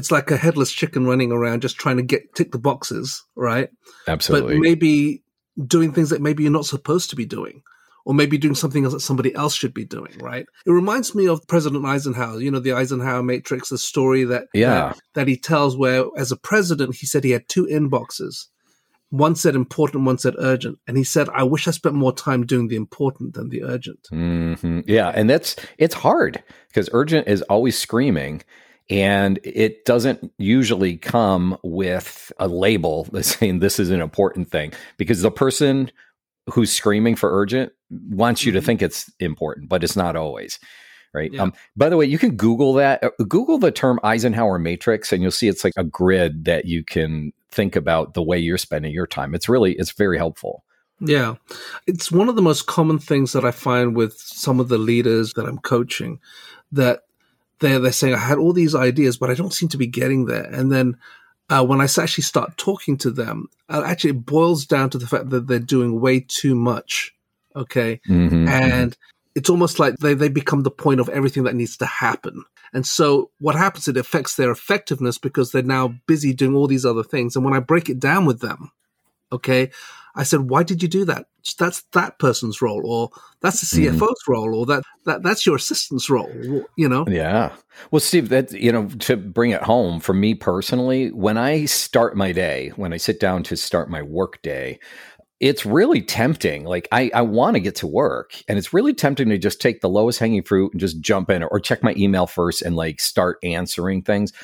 it's 0.00 0.10
like 0.10 0.30
a 0.30 0.36
headless 0.36 0.72
chicken 0.72 1.06
running 1.06 1.30
around 1.30 1.62
just 1.62 1.76
trying 1.76 1.98
to 1.98 2.02
get 2.02 2.34
tick 2.34 2.50
the 2.52 2.58
boxes 2.58 3.22
right 3.36 3.68
absolutely 4.08 4.54
but 4.54 4.60
maybe 4.60 5.22
doing 5.66 5.92
things 5.92 6.10
that 6.10 6.22
maybe 6.22 6.42
you're 6.42 6.52
not 6.52 6.64
supposed 6.66 7.10
to 7.10 7.16
be 7.16 7.26
doing 7.26 7.62
or 8.04 8.14
maybe 8.14 8.38
doing 8.38 8.54
something 8.54 8.84
else 8.84 8.94
that 8.94 9.00
somebody 9.00 9.34
else 9.34 9.54
should 9.54 9.74
be 9.74 9.84
doing, 9.84 10.16
right? 10.20 10.46
It 10.66 10.70
reminds 10.70 11.14
me 11.14 11.28
of 11.28 11.46
President 11.46 11.84
Eisenhower, 11.84 12.40
you 12.40 12.50
know, 12.50 12.60
the 12.60 12.72
Eisenhower 12.72 13.22
Matrix, 13.22 13.68
the 13.68 13.78
story 13.78 14.24
that, 14.24 14.44
yeah. 14.54 14.70
that, 14.70 15.00
that 15.14 15.28
he 15.28 15.36
tells 15.36 15.76
where 15.76 16.06
as 16.16 16.32
a 16.32 16.36
president, 16.36 16.94
he 16.96 17.06
said 17.06 17.24
he 17.24 17.30
had 17.30 17.48
two 17.48 17.66
inboxes. 17.66 18.46
One 19.10 19.34
said 19.34 19.54
important, 19.54 20.04
one 20.04 20.18
said 20.18 20.34
urgent. 20.38 20.78
And 20.86 20.96
he 20.96 21.04
said, 21.04 21.28
I 21.30 21.42
wish 21.42 21.66
I 21.66 21.72
spent 21.72 21.96
more 21.96 22.12
time 22.12 22.46
doing 22.46 22.68
the 22.68 22.76
important 22.76 23.34
than 23.34 23.48
the 23.48 23.64
urgent. 23.64 24.06
Mm-hmm. 24.12 24.80
Yeah. 24.86 25.08
And 25.08 25.28
that's, 25.28 25.56
it's 25.78 25.94
hard 25.94 26.42
because 26.68 26.88
urgent 26.92 27.26
is 27.26 27.42
always 27.42 27.76
screaming 27.76 28.42
and 28.90 29.38
it 29.44 29.84
doesn't 29.84 30.32
usually 30.36 30.96
come 30.96 31.56
with 31.62 32.32
a 32.38 32.48
label 32.48 33.04
that's 33.12 33.36
saying 33.38 33.60
this 33.60 33.78
is 33.78 33.90
an 33.90 34.00
important 34.00 34.50
thing 34.50 34.72
because 34.98 35.22
the 35.22 35.30
person 35.30 35.90
who's 36.52 36.72
screaming 36.72 37.14
for 37.14 37.32
urgent 37.32 37.72
wants 38.10 38.44
you 38.44 38.52
to 38.52 38.58
mm-hmm. 38.58 38.66
think 38.66 38.82
it's 38.82 39.10
important, 39.20 39.68
but 39.68 39.84
it's 39.84 39.96
not 39.96 40.16
always. 40.16 40.58
Right. 41.12 41.32
Yeah. 41.32 41.42
Um, 41.42 41.54
by 41.76 41.88
the 41.88 41.96
way, 41.96 42.06
you 42.06 42.18
can 42.18 42.36
Google 42.36 42.74
that. 42.74 43.02
Uh, 43.02 43.10
Google 43.28 43.58
the 43.58 43.72
term 43.72 43.98
Eisenhower 44.04 44.60
matrix, 44.60 45.12
and 45.12 45.20
you'll 45.22 45.32
see 45.32 45.48
it's 45.48 45.64
like 45.64 45.72
a 45.76 45.82
grid 45.82 46.44
that 46.44 46.66
you 46.66 46.84
can 46.84 47.32
think 47.50 47.74
about 47.74 48.14
the 48.14 48.22
way 48.22 48.38
you're 48.38 48.58
spending 48.58 48.92
your 48.92 49.08
time. 49.08 49.34
It's 49.34 49.48
really, 49.48 49.72
it's 49.72 49.90
very 49.90 50.18
helpful. 50.18 50.62
Yeah. 51.00 51.34
It's 51.88 52.12
one 52.12 52.28
of 52.28 52.36
the 52.36 52.42
most 52.42 52.66
common 52.66 53.00
things 53.00 53.32
that 53.32 53.44
I 53.44 53.50
find 53.50 53.96
with 53.96 54.18
some 54.18 54.60
of 54.60 54.68
the 54.68 54.78
leaders 54.78 55.32
that 55.32 55.46
I'm 55.46 55.58
coaching 55.58 56.20
that 56.70 57.00
they're, 57.60 57.78
they're 57.78 57.92
saying, 57.92 58.14
I 58.14 58.18
had 58.18 58.38
all 58.38 58.52
these 58.52 58.74
ideas, 58.74 59.16
but 59.16 59.30
I 59.30 59.34
don't 59.34 59.52
seem 59.52 59.68
to 59.70 59.78
be 59.78 59.86
getting 59.86 60.26
there. 60.26 60.44
And 60.44 60.72
then 60.72 60.98
uh, 61.48 61.64
when 61.64 61.80
I 61.80 61.84
actually 61.84 62.24
start 62.24 62.56
talking 62.56 62.96
to 62.98 63.10
them, 63.10 63.48
uh, 63.68 63.82
actually 63.84 64.10
it 64.10 64.26
boils 64.26 64.66
down 64.66 64.90
to 64.90 64.98
the 64.98 65.06
fact 65.06 65.30
that 65.30 65.46
they're 65.46 65.58
doing 65.58 66.00
way 66.00 66.20
too 66.20 66.54
much. 66.54 67.14
Okay. 67.54 68.00
Mm-hmm, 68.08 68.48
and 68.48 68.92
mm-hmm. 68.92 69.30
it's 69.34 69.50
almost 69.50 69.78
like 69.78 69.96
they, 69.96 70.14
they 70.14 70.28
become 70.28 70.62
the 70.62 70.70
point 70.70 71.00
of 71.00 71.08
everything 71.08 71.44
that 71.44 71.56
needs 71.56 71.76
to 71.78 71.86
happen. 71.86 72.44
And 72.72 72.86
so 72.86 73.30
what 73.40 73.56
happens, 73.56 73.88
it 73.88 73.96
affects 73.96 74.36
their 74.36 74.50
effectiveness 74.50 75.18
because 75.18 75.50
they're 75.50 75.62
now 75.62 75.94
busy 76.06 76.32
doing 76.32 76.54
all 76.54 76.68
these 76.68 76.86
other 76.86 77.02
things. 77.02 77.34
And 77.34 77.44
when 77.44 77.54
I 77.54 77.60
break 77.60 77.88
it 77.88 77.98
down 77.98 78.26
with 78.26 78.40
them, 78.40 78.70
okay, 79.32 79.70
I 80.14 80.24
said, 80.24 80.50
why 80.50 80.62
did 80.62 80.82
you 80.82 80.88
do 80.88 81.04
that? 81.06 81.26
That's 81.58 81.82
that 81.92 82.18
person's 82.18 82.60
role, 82.60 82.82
or 82.84 83.10
that's 83.40 83.60
the 83.60 83.80
CFO's 83.80 84.00
mm-hmm. 84.00 84.32
role, 84.32 84.54
or 84.54 84.66
that, 84.66 84.82
that 85.06 85.22
that's 85.22 85.46
your 85.46 85.56
assistant's 85.56 86.10
role, 86.10 86.30
you 86.76 86.88
know? 86.88 87.06
Yeah. 87.08 87.52
Well, 87.90 88.00
Steve, 88.00 88.28
that, 88.28 88.52
you 88.52 88.72
know, 88.72 88.88
to 88.88 89.16
bring 89.16 89.50
it 89.50 89.62
home 89.62 90.00
for 90.00 90.12
me 90.12 90.34
personally, 90.34 91.10
when 91.12 91.38
I 91.38 91.64
start 91.64 92.16
my 92.16 92.32
day, 92.32 92.72
when 92.76 92.92
I 92.92 92.98
sit 92.98 93.20
down 93.20 93.42
to 93.44 93.56
start 93.56 93.88
my 93.88 94.02
work 94.02 94.42
day, 94.42 94.80
it's 95.40 95.64
really 95.64 96.02
tempting. 96.02 96.64
Like 96.64 96.86
I, 96.92 97.10
I 97.14 97.22
want 97.22 97.54
to 97.54 97.60
get 97.60 97.76
to 97.76 97.86
work 97.86 98.34
and 98.46 98.58
it's 98.58 98.74
really 98.74 98.92
tempting 98.92 99.30
to 99.30 99.38
just 99.38 99.60
take 99.60 99.80
the 99.80 99.88
lowest 99.88 100.18
hanging 100.18 100.42
fruit 100.42 100.72
and 100.72 100.80
just 100.80 101.00
jump 101.00 101.30
in 101.30 101.42
or 101.42 101.58
check 101.58 101.82
my 101.82 101.94
email 101.96 102.26
first 102.26 102.60
and 102.60 102.76
like 102.76 103.00
start 103.00 103.38
answering 103.42 104.02
things 104.02 104.34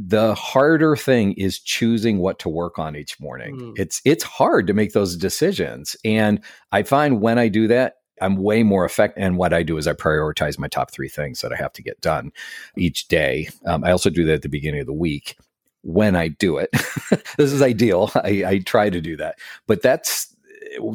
the 0.00 0.34
harder 0.34 0.94
thing 0.94 1.32
is 1.32 1.58
choosing 1.58 2.18
what 2.18 2.38
to 2.38 2.48
work 2.48 2.78
on 2.78 2.94
each 2.94 3.18
morning. 3.18 3.56
Mm. 3.56 3.78
It's 3.78 4.00
it's 4.04 4.22
hard 4.22 4.68
to 4.68 4.72
make 4.72 4.92
those 4.92 5.16
decisions. 5.16 5.96
And 6.04 6.40
I 6.70 6.84
find 6.84 7.20
when 7.20 7.38
I 7.38 7.48
do 7.48 7.66
that, 7.66 7.94
I'm 8.20 8.36
way 8.36 8.62
more 8.62 8.84
effective. 8.84 9.22
And 9.22 9.36
what 9.36 9.52
I 9.52 9.64
do 9.64 9.76
is 9.76 9.88
I 9.88 9.94
prioritize 9.94 10.58
my 10.58 10.68
top 10.68 10.92
three 10.92 11.08
things 11.08 11.40
that 11.40 11.52
I 11.52 11.56
have 11.56 11.72
to 11.74 11.82
get 11.82 12.00
done 12.00 12.30
each 12.76 13.08
day. 13.08 13.48
Um, 13.66 13.82
I 13.82 13.90
also 13.90 14.10
do 14.10 14.24
that 14.26 14.34
at 14.34 14.42
the 14.42 14.48
beginning 14.48 14.80
of 14.80 14.86
the 14.86 14.92
week 14.92 15.36
when 15.82 16.14
I 16.14 16.28
do 16.28 16.58
it. 16.58 16.70
this 17.36 17.52
is 17.52 17.62
ideal. 17.62 18.10
I, 18.14 18.44
I 18.46 18.58
try 18.64 18.90
to 18.90 19.00
do 19.00 19.16
that. 19.16 19.36
But 19.66 19.82
that's 19.82 20.34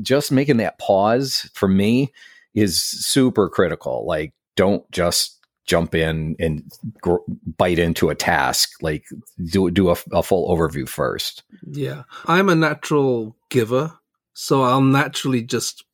just 0.01 0.31
making 0.31 0.57
that 0.57 0.79
pause 0.79 1.49
for 1.53 1.67
me 1.67 2.13
is 2.53 2.81
super 2.81 3.49
critical. 3.49 4.05
Like, 4.07 4.33
don't 4.55 4.89
just 4.91 5.32
jump 5.65 5.95
in 5.95 6.35
and 6.39 6.63
gr- 7.01 7.15
bite 7.57 7.79
into 7.79 8.09
a 8.09 8.15
task 8.15 8.71
like 8.81 9.05
do 9.51 9.71
do 9.71 9.89
a, 9.89 9.95
a, 10.11 10.23
full 10.23 10.55
overview 10.55 10.87
first. 10.87 11.43
Yeah. 11.65 12.03
I'm 12.25 12.49
a 12.49 12.55
natural 12.55 13.35
giver 13.49 13.93
so 14.33 14.63
i'll 14.63 14.81
naturally 14.81 15.41
just 15.41 15.85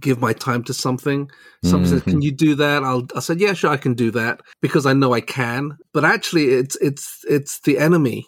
give 0.00 0.20
my 0.20 0.34
time 0.34 0.62
to 0.64 0.74
something. 0.74 1.30
Somebody 1.64 1.84
mm-hmm. 1.84 1.98
says 1.98 2.02
can 2.02 2.22
you 2.22 2.30
do 2.30 2.54
that? 2.56 2.84
I'll 2.84 3.06
i 3.16 3.20
said 3.20 3.40
yeah 3.40 3.54
sure 3.54 3.70
i 3.70 3.76
can 3.76 3.94
do 3.94 4.10
that 4.12 4.42
because 4.60 4.86
i 4.86 4.92
know 4.92 5.12
i 5.12 5.20
can. 5.20 5.78
But 5.92 6.04
actually 6.04 6.46
it's 6.46 6.76
it's 6.76 7.24
it's 7.28 7.60
the 7.60 7.78
enemy 7.78 8.26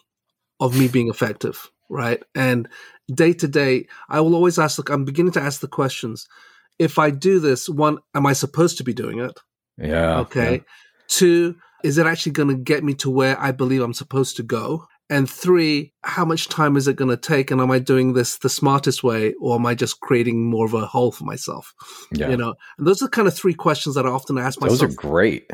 of 0.59 0.79
me 0.79 0.89
being 0.89 1.09
effective 1.09 1.71
right? 1.93 2.23
And 2.35 2.69
day 3.13 3.33
to 3.35 3.49
day 3.49 3.87
i 4.09 4.21
will 4.21 4.35
always 4.35 4.59
ask 4.59 4.79
look 4.79 4.91
i'm 4.91 5.05
beginning 5.05 5.33
to 5.33 5.43
ask 5.43 5.61
the 5.61 5.69
questions. 5.69 6.27
If 6.79 6.99
i 6.99 7.11
do 7.11 7.39
this 7.39 7.69
one 7.69 7.99
am 8.15 8.27
i 8.27 8.33
supposed 8.33 8.79
to 8.79 8.85
be 8.85 8.95
doing 8.95 9.21
it 9.21 9.39
yeah. 9.81 10.21
Okay. 10.21 10.53
Yeah. 10.53 10.59
Two, 11.09 11.57
is 11.83 11.99
it 11.99 12.07
actually 12.07 12.33
going 12.33 12.49
to 12.49 12.57
get 12.57 12.85
me 12.85 12.95
to 12.95 13.11
where 13.11 13.41
I 13.41 13.53
believe 13.53 13.83
I'm 13.83 13.95
supposed 13.95 14.37
to 14.37 14.43
go? 14.43 14.87
And 15.09 15.29
three, 15.29 15.93
how 16.03 16.25
much 16.25 16.49
time 16.49 16.77
is 16.77 16.87
it 16.87 16.95
going 16.95 17.11
to 17.11 17.17
take? 17.17 17.51
And 17.51 17.61
am 17.61 17.73
I 17.73 17.81
doing 17.81 18.13
this 18.13 18.39
the 18.39 18.49
smartest 18.49 19.03
way 19.03 19.35
or 19.41 19.57
am 19.57 19.67
I 19.67 19.75
just 19.75 19.99
creating 19.99 20.49
more 20.49 20.67
of 20.67 20.75
a 20.75 20.87
hole 20.87 21.11
for 21.11 21.25
myself? 21.25 21.75
Yeah. 22.13 22.29
You 22.29 22.37
know, 22.37 22.55
and 22.79 22.87
those 22.87 23.03
are 23.03 23.09
kind 23.09 23.27
of 23.27 23.35
three 23.35 23.55
questions 23.55 23.97
that 23.97 24.07
I 24.07 24.11
often 24.11 24.39
ask 24.39 24.61
myself. 24.61 24.79
Those 24.79 24.93
are 24.93 24.95
great. 24.95 25.51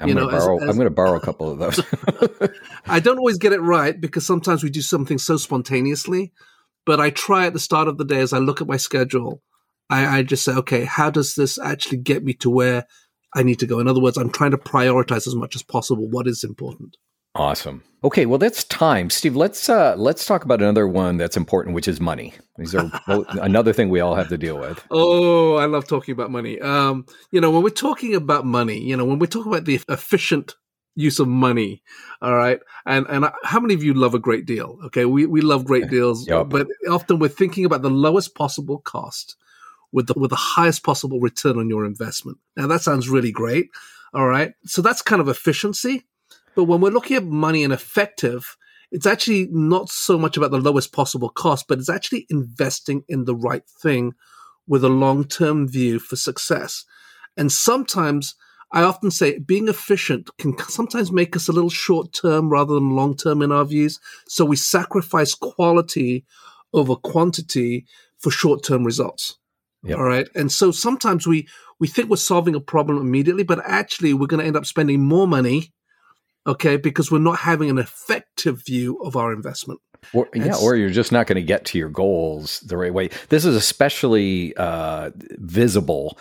I'm 0.00 0.08
going 0.12 0.28
to 0.28 0.36
borrow. 0.36 0.56
As, 0.56 0.62
as, 0.64 0.68
I'm 0.68 0.76
going 0.76 0.88
to 0.88 0.94
borrow 0.94 1.16
a 1.16 1.20
couple 1.24 1.50
of 1.50 1.58
those. 1.58 1.80
I 2.86 2.98
don't 2.98 3.18
always 3.18 3.38
get 3.38 3.52
it 3.52 3.60
right 3.60 3.98
because 3.98 4.26
sometimes 4.26 4.64
we 4.64 4.70
do 4.70 4.82
something 4.82 5.18
so 5.18 5.36
spontaneously. 5.36 6.32
But 6.84 7.00
I 7.00 7.10
try 7.10 7.46
at 7.46 7.52
the 7.52 7.60
start 7.60 7.88
of 7.88 7.98
the 7.98 8.04
day 8.04 8.20
as 8.20 8.32
I 8.32 8.38
look 8.38 8.60
at 8.60 8.68
my 8.68 8.76
schedule. 8.76 9.42
I, 9.88 10.18
I 10.18 10.22
just 10.24 10.44
say, 10.44 10.52
okay, 10.52 10.84
how 10.84 11.10
does 11.10 11.34
this 11.34 11.58
actually 11.58 11.98
get 11.98 12.24
me 12.24 12.34
to 12.34 12.50
where 12.50 12.86
I 13.36 13.42
need 13.42 13.58
to 13.60 13.66
go? 13.66 13.78
In 13.78 13.86
other 13.86 14.00
words, 14.00 14.16
I'm 14.16 14.30
trying 14.30 14.50
to 14.52 14.58
prioritize 14.58 15.26
as 15.26 15.34
much 15.34 15.54
as 15.54 15.62
possible 15.62 16.08
what 16.08 16.26
is 16.26 16.42
important. 16.42 16.96
Awesome. 17.36 17.82
Okay, 18.02 18.24
well 18.24 18.38
that's 18.38 18.64
time, 18.64 19.10
Steve. 19.10 19.36
Let's 19.36 19.68
uh, 19.68 19.94
let's 19.98 20.24
talk 20.24 20.44
about 20.44 20.62
another 20.62 20.88
one 20.88 21.18
that's 21.18 21.36
important, 21.36 21.74
which 21.74 21.86
is 21.86 22.00
money. 22.00 22.32
These 22.56 22.74
are 22.74 22.90
another 23.42 23.74
thing 23.74 23.90
we 23.90 24.00
all 24.00 24.14
have 24.14 24.28
to 24.30 24.38
deal 24.38 24.58
with. 24.58 24.82
Oh, 24.90 25.56
I 25.56 25.66
love 25.66 25.86
talking 25.86 26.12
about 26.12 26.30
money. 26.30 26.58
Um, 26.60 27.04
you 27.32 27.40
know, 27.40 27.50
when 27.50 27.62
we're 27.62 27.70
talking 27.70 28.14
about 28.14 28.46
money, 28.46 28.80
you 28.80 28.96
know, 28.96 29.04
when 29.04 29.18
we're 29.18 29.26
talking 29.26 29.52
about 29.52 29.66
the 29.66 29.80
efficient 29.90 30.54
use 30.94 31.18
of 31.18 31.28
money, 31.28 31.82
all 32.22 32.34
right, 32.34 32.60
and 32.86 33.06
and 33.10 33.26
how 33.44 33.60
many 33.60 33.74
of 33.74 33.84
you 33.84 33.92
love 33.92 34.14
a 34.14 34.18
great 34.18 34.46
deal? 34.46 34.78
Okay, 34.86 35.04
we 35.04 35.26
we 35.26 35.42
love 35.42 35.66
great 35.66 35.90
deals, 35.90 36.26
yep. 36.26 36.48
but 36.48 36.68
often 36.88 37.18
we're 37.18 37.28
thinking 37.28 37.66
about 37.66 37.82
the 37.82 37.90
lowest 37.90 38.34
possible 38.34 38.78
cost 38.78 39.36
with 39.96 40.06
the 40.06 40.14
with 40.16 40.30
the 40.30 40.36
highest 40.36 40.84
possible 40.84 41.18
return 41.18 41.58
on 41.58 41.68
your 41.68 41.84
investment. 41.84 42.38
Now 42.56 42.68
that 42.68 42.82
sounds 42.82 43.08
really 43.08 43.32
great. 43.32 43.70
All 44.14 44.28
right, 44.28 44.52
so 44.64 44.80
that's 44.80 45.02
kind 45.02 45.20
of 45.20 45.28
efficiency 45.28 46.04
but 46.56 46.64
when 46.64 46.80
we're 46.80 46.90
looking 46.90 47.18
at 47.18 47.24
money 47.24 47.62
and 47.62 47.72
effective, 47.72 48.56
it's 48.90 49.06
actually 49.06 49.46
not 49.50 49.90
so 49.90 50.18
much 50.18 50.38
about 50.38 50.50
the 50.50 50.58
lowest 50.58 50.90
possible 50.90 51.28
cost, 51.28 51.66
but 51.68 51.78
it's 51.78 51.90
actually 51.90 52.26
investing 52.30 53.04
in 53.08 53.26
the 53.26 53.36
right 53.36 53.64
thing 53.68 54.14
with 54.66 54.82
a 54.82 54.88
long 54.88 55.24
term 55.24 55.68
view 55.68 55.98
for 55.98 56.16
success. 56.16 56.84
And 57.36 57.52
sometimes 57.52 58.34
I 58.72 58.82
often 58.82 59.10
say 59.10 59.38
being 59.38 59.68
efficient 59.68 60.30
can 60.38 60.56
sometimes 60.58 61.12
make 61.12 61.36
us 61.36 61.46
a 61.46 61.52
little 61.52 61.70
short 61.70 62.14
term 62.14 62.48
rather 62.48 62.74
than 62.74 62.96
long 62.96 63.16
term 63.16 63.42
in 63.42 63.52
our 63.52 63.66
views. 63.66 64.00
So 64.26 64.46
we 64.46 64.56
sacrifice 64.56 65.34
quality 65.34 66.24
over 66.72 66.96
quantity 66.96 67.84
for 68.18 68.30
short 68.30 68.64
term 68.64 68.82
results. 68.82 69.36
Yep. 69.84 69.98
All 69.98 70.04
right. 70.04 70.28
And 70.34 70.50
so 70.50 70.70
sometimes 70.70 71.26
we, 71.26 71.48
we 71.78 71.86
think 71.86 72.10
we're 72.10 72.16
solving 72.16 72.54
a 72.54 72.60
problem 72.60 72.98
immediately, 72.98 73.44
but 73.44 73.60
actually 73.64 74.14
we're 74.14 74.26
going 74.26 74.40
to 74.40 74.46
end 74.46 74.56
up 74.56 74.66
spending 74.66 75.02
more 75.02 75.28
money 75.28 75.72
okay, 76.46 76.76
because 76.76 77.10
we're 77.10 77.18
not 77.18 77.38
having 77.40 77.68
an 77.68 77.78
effective 77.78 78.64
view 78.64 78.98
of 79.02 79.16
our 79.16 79.32
investment. 79.32 79.80
Or, 80.12 80.28
yeah, 80.34 80.54
or 80.62 80.76
you're 80.76 80.90
just 80.90 81.10
not 81.10 81.26
going 81.26 81.36
to 81.36 81.42
get 81.42 81.64
to 81.66 81.78
your 81.78 81.88
goals 81.88 82.60
the 82.60 82.76
right 82.76 82.94
way. 82.94 83.10
This 83.28 83.44
is 83.44 83.56
especially 83.56 84.56
uh, 84.56 85.10
visible 85.38 86.18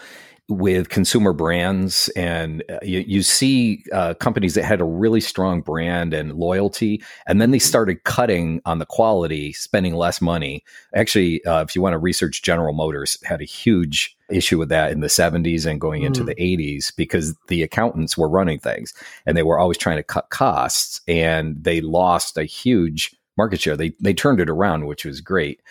with 0.48 0.90
consumer 0.90 1.34
brands 1.34 2.08
and 2.10 2.64
uh, 2.70 2.78
you, 2.84 3.00
you 3.08 3.24
see 3.24 3.84
uh, 3.92 4.14
companies 4.14 4.54
that 4.54 4.64
had 4.64 4.80
a 4.80 4.86
really 4.86 5.20
strong 5.20 5.60
brand 5.62 6.14
and 6.14 6.34
loyalty 6.34 7.02
and 7.26 7.42
then 7.42 7.50
they 7.50 7.58
started 7.58 8.04
cutting 8.04 8.62
on 8.64 8.78
the 8.78 8.86
quality 8.86 9.52
spending 9.54 9.96
less 9.96 10.22
money. 10.22 10.64
Actually 10.94 11.44
uh, 11.46 11.64
if 11.64 11.76
you 11.76 11.82
want 11.82 11.94
to 11.94 11.98
research 11.98 12.44
general 12.44 12.74
motors 12.74 13.18
had 13.24 13.42
a 13.42 13.46
huge 13.46 14.16
issue 14.30 14.60
with 14.60 14.70
that 14.70 14.92
in 14.92 15.00
the 15.00 15.08
70s 15.08 15.66
and 15.66 15.82
going 15.82 16.04
into 16.04 16.22
mm. 16.22 16.28
the 16.28 16.36
80s 16.36 16.96
because 16.96 17.36
the 17.48 17.64
accountants 17.64 18.16
were 18.16 18.30
running 18.30 18.60
things 18.60 18.94
and 19.26 19.36
they 19.36 19.44
were 19.44 19.58
always 19.58 19.80
trying 19.80 19.98
to 19.98 20.04
cut 20.04 20.30
costs 20.30 21.02
and 21.08 21.64
they 21.64 21.82
lost 21.82 22.38
a 22.38 22.44
huge 22.44 23.16
market 23.36 23.62
share. 23.62 23.76
They, 23.76 23.94
they 24.00 24.14
turned 24.14 24.40
it 24.40 24.50
around 24.50 24.86
which 24.86 25.06
was 25.06 25.22
great. 25.22 25.62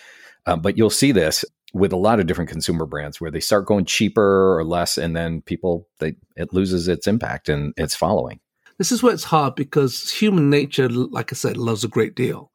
Um, 0.47 0.61
but 0.61 0.77
you'll 0.77 0.91
see 0.91 1.13
this 1.13 1.45
with 1.75 1.93
a 1.93 1.97
lot 1.97 2.21
of 2.21 2.27
different 2.27 2.49
consumer 2.49 2.87
brands 2.87 3.21
where 3.21 3.33
they 3.33 3.41
start 3.41 3.67
going 3.67 3.85
cheaper 3.85 4.57
or 4.57 4.65
less 4.65 4.97
and 4.97 5.15
then 5.15 5.43
people 5.43 5.89
they 5.99 6.15
it 6.37 6.55
loses 6.55 6.89
its 6.89 7.07
impact 7.07 7.49
and 7.49 7.75
its 7.77 7.95
following. 7.95 8.41
This 8.79 8.93
is 8.93 9.03
where 9.03 9.13
it's 9.13 9.25
hard 9.25 9.55
because 9.57 10.11
human 10.11 10.49
nature 10.49 10.89
like 10.89 11.33
i 11.33 11.37
said 11.37 11.57
loves 11.57 11.85
a 11.85 11.89
great 11.89 12.15
deal 12.15 12.51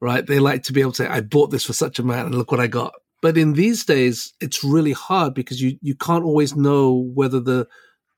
right? 0.00 0.26
They 0.26 0.40
like 0.40 0.64
to 0.64 0.72
be 0.72 0.80
able 0.80 0.92
to 0.92 1.04
say 1.04 1.08
i 1.08 1.20
bought 1.20 1.50
this 1.50 1.64
for 1.64 1.72
such 1.72 1.98
a 1.98 2.02
amount 2.02 2.26
and 2.26 2.34
look 2.34 2.50
what 2.50 2.60
i 2.60 2.66
got. 2.66 2.94
But 3.20 3.38
in 3.38 3.52
these 3.52 3.84
days 3.84 4.32
it's 4.40 4.64
really 4.64 4.92
hard 4.92 5.34
because 5.34 5.60
you 5.60 5.78
you 5.82 5.94
can't 5.94 6.24
always 6.24 6.56
know 6.56 7.10
whether 7.14 7.40
the 7.40 7.68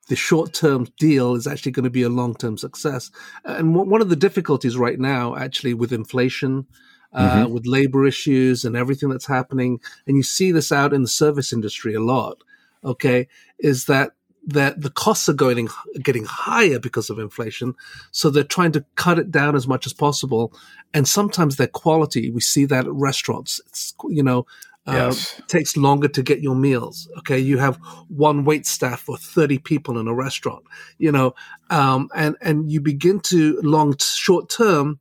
the 0.09 0.17
short 0.17 0.53
term 0.53 0.87
deal 0.99 1.35
is 1.35 1.47
actually 1.47 1.73
going 1.73 1.85
to 1.85 1.91
be 1.91 2.03
a 2.03 2.09
long 2.09 2.35
term 2.35 2.59
success. 2.59 3.11
And 3.45 3.75
one 3.75 4.03
of 4.03 4.09
the 4.11 4.17
difficulties 4.17 4.77
right 4.77 4.99
now 4.99 5.37
actually 5.37 5.75
with 5.75 5.93
inflation 5.93 6.67
uh, 7.15 7.45
mm-hmm. 7.45 7.53
with 7.53 7.67
labor 7.67 8.07
issues 8.07 8.65
and 8.65 8.77
everything 8.77 9.09
that's 9.09 9.27
happening. 9.27 9.81
And 10.07 10.17
you 10.17 10.23
see 10.23 10.53
this 10.53 10.73
out 10.73 10.93
in 10.93 11.03
the 11.03 11.09
service 11.09 11.53
industry 11.53 11.95
a 11.95 12.01
lot. 12.01 12.43
Okay, 12.85 13.29
is 13.59 13.87
that 13.87 14.13
that 14.47 14.83
the 14.83 14.91
costs 14.91 15.27
are 15.29 15.35
going 15.35 15.69
getting 16.03 16.27
higher 16.27 16.79
because 16.79 17.09
of 17.09 17.19
inflation, 17.19 17.75
so 18.11 18.29
they're 18.29 18.45
trying 18.45 18.73
to 18.73 18.85
cut 18.97 19.19
it 19.19 19.31
down 19.31 19.57
as 19.57 19.67
much 19.67 19.87
as 19.87 19.95
possible. 19.95 20.53
And 20.93 21.09
sometimes 21.09 21.57
their 21.57 21.67
quality, 21.67 22.31
we 22.31 22.43
see 22.43 22.67
that 22.67 22.87
at 22.87 22.93
restaurants. 22.93 23.61
It's 23.69 23.95
you 24.09 24.23
know. 24.23 24.47
Uh, 24.87 24.93
yes. 24.93 25.41
takes 25.49 25.79
longer 25.79 26.09
to 26.09 26.23
get 26.23 26.43
your 26.43 26.55
meals. 26.55 27.09
Okay, 27.21 27.39
you 27.39 27.57
have 27.57 27.77
one 28.09 28.45
wait 28.45 28.67
staff 28.67 29.01
for 29.01 29.17
thirty 29.17 29.57
people 29.57 29.99
in 29.99 30.07
a 30.09 30.15
restaurant. 30.15 30.63
You 30.99 31.11
know, 31.11 31.35
um, 31.71 32.11
and 32.15 32.37
and 32.43 32.71
you 32.71 32.83
begin 32.83 33.21
to 33.21 33.59
long 33.63 33.97
short 33.99 34.51
term 34.51 35.01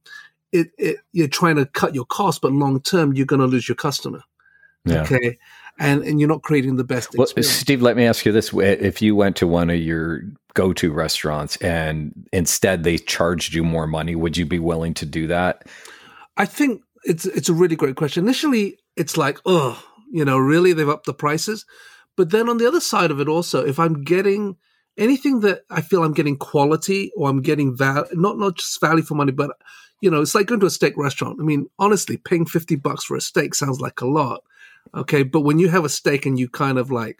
it, 0.54 0.72
it, 0.78 0.98
you're 1.12 1.28
trying 1.28 1.56
to 1.56 1.66
cut 1.66 1.96
your 1.96 2.06
cost, 2.06 2.42
but 2.42 2.54
long 2.54 2.80
term 2.80 3.14
you're 3.14 3.26
going 3.26 3.42
to 3.42 3.48
lose 3.48 3.68
your 3.68 3.76
customer. 3.76 4.24
Yeah. 4.86 5.02
Okay, 5.02 5.40
and 5.80 6.04
and 6.04 6.20
you're 6.20 6.30
not 6.30 6.44
creating 6.44 6.76
the 6.76 6.84
best. 6.84 7.16
Well, 7.18 7.28
Steve, 7.28 7.82
let 7.82 7.98
me 7.98 8.06
ask 8.06 8.26
you 8.26 8.32
this: 8.32 8.54
If 8.54 9.02
you 9.02 9.16
went 9.16 9.36
to 9.38 9.48
one 9.48 9.70
of 9.70 9.78
your 9.78 10.22
go-to 10.54 10.92
restaurants 10.92 11.56
and 11.58 12.28
instead 12.32 12.84
they 12.84 12.98
charged 12.98 13.54
you 13.54 13.64
more 13.64 13.88
money, 13.88 14.16
would 14.16 14.38
you 14.38 14.46
be 14.46 14.60
willing 14.60 14.94
to 14.94 15.06
do 15.06 15.28
that? 15.28 15.68
I 16.38 16.46
think 16.46 16.84
it's 17.04 17.26
it's 17.26 17.50
a 17.50 17.54
really 17.54 17.76
great 17.76 17.96
question. 17.96 18.26
Initially, 18.26 18.78
it's 18.96 19.18
like, 19.18 19.40
oh, 19.46 19.82
you 20.12 20.24
know, 20.26 20.38
really 20.38 20.74
they've 20.74 20.88
upped 20.88 21.06
the 21.06 21.14
prices, 21.14 21.66
but 22.16 22.30
then 22.30 22.50
on 22.50 22.58
the 22.58 22.68
other 22.68 22.82
side 22.82 23.10
of 23.10 23.20
it, 23.20 23.28
also, 23.28 23.66
if 23.66 23.80
I'm 23.80 24.04
getting 24.04 24.58
anything 24.98 25.42
that 25.42 25.62
I 25.70 25.82
feel 25.82 26.04
I'm 26.04 26.14
getting 26.14 26.38
quality 26.38 27.12
or 27.16 27.30
I'm 27.30 27.42
getting 27.42 27.76
value, 27.76 28.06
not 28.14 28.38
not 28.38 28.56
just 28.56 28.80
value 28.80 29.04
for 29.04 29.16
money, 29.16 29.32
but 29.32 29.52
you 30.02 30.12
know, 30.12 30.22
it's 30.22 30.36
like 30.36 30.48
going 30.48 30.60
to 30.60 30.66
a 30.66 30.72
steak 30.72 30.98
restaurant. 30.98 31.40
I 31.40 31.44
mean, 31.44 31.68
honestly, 31.80 32.18
paying 32.18 32.46
50 32.46 32.76
bucks 32.76 33.06
for 33.06 33.16
a 33.16 33.22
steak 33.22 33.56
sounds 33.56 33.80
like 33.80 34.02
a 34.02 34.06
lot. 34.06 34.42
Okay. 34.94 35.24
But 35.24 35.42
when 35.42 35.60
you 35.60 35.70
have 35.70 35.86
a 35.86 35.90
steak 35.90 36.26
and 36.26 36.38
you 36.38 36.50
kind 36.50 36.78
of 36.78 36.92
like 36.92 37.20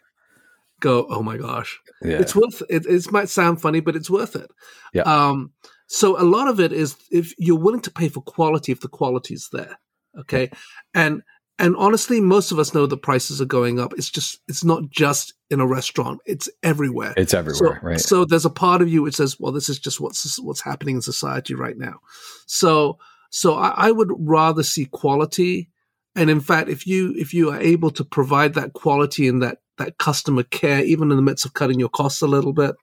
go, 0.82 1.08
oh 1.10 1.24
my 1.24 1.38
gosh, 1.38 1.80
yeah. 2.02 2.20
it's 2.20 2.36
worth 2.36 2.62
it. 2.70 2.86
It 2.86 3.10
might 3.10 3.30
sound 3.30 3.62
funny, 3.62 3.80
but 3.80 3.96
it's 3.96 4.10
worth 4.10 4.36
it. 4.36 4.52
Yeah. 4.94 5.04
Um, 5.04 5.54
so 5.88 6.22
a 6.22 6.26
lot 6.26 6.50
of 6.50 6.60
it 6.60 6.74
is 6.74 6.98
if 7.10 7.34
you're 7.38 7.58
willing 7.58 7.80
to 7.82 7.92
pay 7.92 8.10
for 8.10 8.22
quality, 8.22 8.74
if 8.74 8.82
the 8.82 8.90
quality 8.90 9.34
is 9.34 9.48
there. 9.54 9.80
Okay. 10.20 10.52
And 10.94 11.22
and 11.64 11.78
honestly, 11.78 12.20
most 12.20 12.52
of 12.52 12.60
us 12.60 12.74
know 12.74 12.86
the 12.86 12.98
prices 12.98 13.40
are 13.40 13.46
going 13.46 13.80
up. 13.80 13.94
It's 13.96 14.10
just, 14.10 14.42
it's 14.50 14.66
not 14.66 14.90
just 14.90 15.34
in 15.50 15.62
a 15.62 15.66
restaurant. 15.66 16.20
It's 16.26 16.50
everywhere. 16.62 17.14
It's 17.16 17.34
everywhere, 17.34 17.80
so, 17.82 17.88
right? 17.88 18.00
So 18.02 18.26
there's 18.26 18.44
a 18.44 18.50
part 18.50 18.82
of 18.82 18.90
you 18.90 19.02
which 19.02 19.16
says, 19.16 19.40
well, 19.40 19.54
this 19.54 19.70
is 19.70 19.80
just 19.80 20.02
what's, 20.02 20.38
what's 20.42 20.62
happening 20.62 20.98
in 20.98 21.02
society 21.02 21.54
right 21.56 21.78
now. 21.78 22.00
So, 22.48 22.98
so 23.30 23.56
I, 23.56 23.74
I 23.78 23.92
would 23.92 24.10
rather 24.20 24.62
see 24.62 24.88
quality. 24.88 25.70
And 26.18 26.30
in 26.30 26.42
fact, 26.42 26.68
if 26.68 26.86
you, 26.86 27.16
if 27.18 27.34
you 27.34 27.52
are 27.52 27.62
able 27.62 27.92
to 27.92 28.04
provide 28.04 28.56
that 28.56 28.74
quality 28.74 29.30
and 29.30 29.42
that, 29.42 29.60
that 29.78 29.98
customer 29.98 30.44
care, 30.44 30.84
even 30.84 31.12
in 31.12 31.16
the 31.16 31.24
midst 31.24 31.46
of 31.46 31.54
cutting 31.54 31.80
your 31.80 31.88
costs 31.88 32.22
a 32.22 32.28
little 32.28 32.52
bit, 32.52 32.76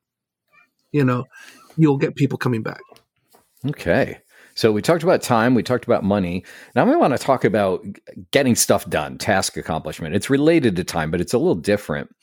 you 0.90 1.04
know, 1.04 1.26
you'll 1.76 1.98
get 1.98 2.16
people 2.16 2.38
coming 2.38 2.62
back. 2.62 2.80
Okay. 3.68 4.20
So 4.54 4.72
we 4.72 4.82
talked 4.82 5.02
about 5.02 5.22
time, 5.22 5.54
we 5.54 5.62
talked 5.62 5.84
about 5.84 6.04
money. 6.04 6.44
Now 6.74 6.84
we 6.84 6.96
want 6.96 7.12
to 7.12 7.18
talk 7.18 7.44
about 7.44 7.84
getting 8.30 8.54
stuff 8.54 8.88
done, 8.88 9.18
task 9.18 9.56
accomplishment. 9.56 10.14
It's 10.14 10.30
related 10.30 10.76
to 10.76 10.84
time, 10.84 11.10
but 11.10 11.20
it's 11.20 11.32
a 11.32 11.38
little 11.38 11.54
different. 11.54 12.14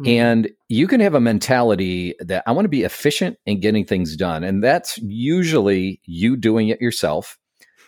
Mm-hmm. 0.00 0.06
And 0.06 0.50
you 0.68 0.86
can 0.86 1.00
have 1.00 1.14
a 1.14 1.20
mentality 1.20 2.14
that 2.20 2.42
I 2.46 2.52
want 2.52 2.66
to 2.66 2.70
be 2.70 2.82
efficient 2.82 3.38
in 3.46 3.60
getting 3.60 3.84
things 3.84 4.16
done. 4.16 4.44
And 4.44 4.62
that's 4.62 4.98
usually 4.98 6.00
you 6.04 6.36
doing 6.36 6.68
it 6.68 6.80
yourself. 6.80 7.38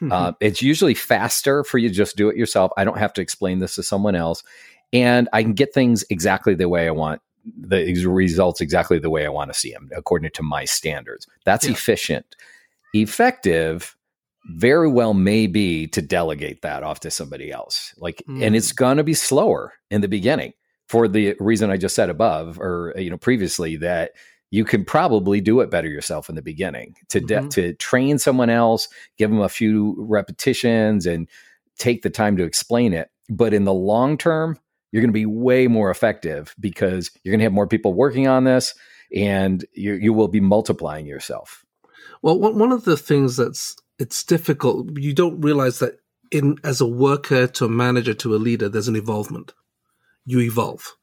Mm-hmm. 0.00 0.12
Uh, 0.12 0.32
it's 0.40 0.62
usually 0.62 0.94
faster 0.94 1.64
for 1.64 1.78
you 1.78 1.88
to 1.88 1.94
just 1.94 2.16
do 2.16 2.28
it 2.28 2.36
yourself. 2.36 2.72
I 2.76 2.84
don't 2.84 2.98
have 2.98 3.12
to 3.14 3.20
explain 3.20 3.58
this 3.58 3.74
to 3.74 3.82
someone 3.82 4.14
else. 4.14 4.42
And 4.92 5.28
I 5.32 5.42
can 5.42 5.52
get 5.52 5.74
things 5.74 6.04
exactly 6.08 6.54
the 6.54 6.68
way 6.68 6.86
I 6.86 6.92
want 6.92 7.20
the 7.56 8.04
results 8.06 8.60
exactly 8.60 8.98
the 8.98 9.10
way 9.10 9.24
I 9.24 9.30
want 9.30 9.52
to 9.52 9.58
see 9.58 9.72
them 9.72 9.88
according 9.96 10.30
to 10.32 10.42
my 10.42 10.64
standards. 10.64 11.26
That's 11.44 11.66
yeah. 11.66 11.72
efficient 11.72 12.36
effective 12.92 13.96
very 14.50 14.88
well 14.88 15.14
may 15.14 15.46
be 15.46 15.86
to 15.88 16.00
delegate 16.00 16.62
that 16.62 16.82
off 16.82 17.00
to 17.00 17.10
somebody 17.10 17.50
else. 17.50 17.94
Like, 17.98 18.22
mm. 18.28 18.42
and 18.42 18.56
it's 18.56 18.70
hmm. 18.70 18.76
going 18.76 18.96
to 18.96 19.04
be 19.04 19.14
slower 19.14 19.74
in 19.90 20.00
the 20.00 20.08
beginning 20.08 20.54
for 20.88 21.06
the 21.06 21.36
reason 21.38 21.70
I 21.70 21.76
just 21.76 21.94
said 21.94 22.08
above, 22.08 22.58
or 22.58 22.94
you 22.96 23.10
know 23.10 23.18
previously 23.18 23.76
that 23.76 24.12
you 24.50 24.64
can 24.64 24.84
probably 24.84 25.40
do 25.40 25.60
it 25.60 25.70
better 25.70 25.88
yourself 25.88 26.28
in 26.28 26.34
the 26.34 26.42
beginning 26.42 26.94
to 27.10 27.20
de- 27.20 27.34
mm-hmm. 27.34 27.48
to 27.48 27.74
train 27.74 28.18
someone 28.18 28.50
else 28.50 28.88
give 29.16 29.30
them 29.30 29.40
a 29.40 29.48
few 29.48 29.94
repetitions 29.98 31.06
and 31.06 31.28
take 31.78 32.02
the 32.02 32.10
time 32.10 32.36
to 32.36 32.44
explain 32.44 32.92
it 32.92 33.10
but 33.28 33.52
in 33.52 33.64
the 33.64 33.74
long 33.74 34.16
term 34.16 34.58
you're 34.90 35.02
going 35.02 35.10
to 35.10 35.12
be 35.12 35.26
way 35.26 35.66
more 35.66 35.90
effective 35.90 36.54
because 36.58 37.10
you're 37.22 37.32
going 37.32 37.40
to 37.40 37.44
have 37.44 37.52
more 37.52 37.66
people 37.66 37.92
working 37.92 38.26
on 38.26 38.44
this 38.44 38.74
and 39.14 39.64
you, 39.74 39.94
you 39.94 40.12
will 40.12 40.28
be 40.28 40.40
multiplying 40.40 41.06
yourself 41.06 41.64
well 42.22 42.38
one 42.38 42.72
of 42.72 42.84
the 42.84 42.96
things 42.96 43.36
that's 43.36 43.76
it's 43.98 44.22
difficult 44.24 44.98
you 44.98 45.12
don't 45.12 45.40
realize 45.40 45.78
that 45.78 45.98
in 46.30 46.56
as 46.64 46.80
a 46.80 46.86
worker 46.86 47.46
to 47.46 47.64
a 47.64 47.68
manager 47.68 48.14
to 48.14 48.34
a 48.34 48.36
leader 48.36 48.68
there's 48.68 48.88
an 48.88 48.96
involvement. 48.96 49.52
you 50.26 50.40
evolve 50.40 50.94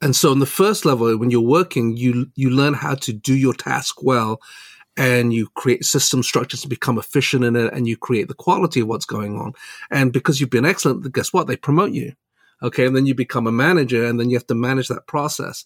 and 0.00 0.14
so 0.14 0.32
in 0.32 0.38
the 0.38 0.46
first 0.46 0.84
level, 0.84 1.16
when 1.16 1.30
you're 1.30 1.40
working, 1.40 1.96
you, 1.96 2.30
you 2.36 2.50
learn 2.50 2.74
how 2.74 2.94
to 2.96 3.12
do 3.12 3.34
your 3.34 3.54
task 3.54 4.02
well 4.02 4.40
and 4.96 5.32
you 5.32 5.48
create 5.54 5.84
system 5.84 6.22
structures 6.22 6.62
to 6.62 6.68
become 6.68 6.98
efficient 6.98 7.44
in 7.44 7.56
it 7.56 7.72
and 7.72 7.86
you 7.86 7.96
create 7.96 8.28
the 8.28 8.34
quality 8.34 8.80
of 8.80 8.88
what's 8.88 9.06
going 9.06 9.38
on. 9.38 9.52
And 9.90 10.12
because 10.12 10.40
you've 10.40 10.50
been 10.50 10.64
excellent, 10.64 11.12
guess 11.12 11.32
what? 11.32 11.46
They 11.46 11.56
promote 11.56 11.92
you. 11.92 12.12
Okay. 12.62 12.86
And 12.86 12.94
then 12.94 13.06
you 13.06 13.14
become 13.14 13.46
a 13.46 13.52
manager 13.52 14.04
and 14.04 14.18
then 14.18 14.30
you 14.30 14.36
have 14.36 14.46
to 14.48 14.54
manage 14.54 14.88
that 14.88 15.06
process 15.06 15.64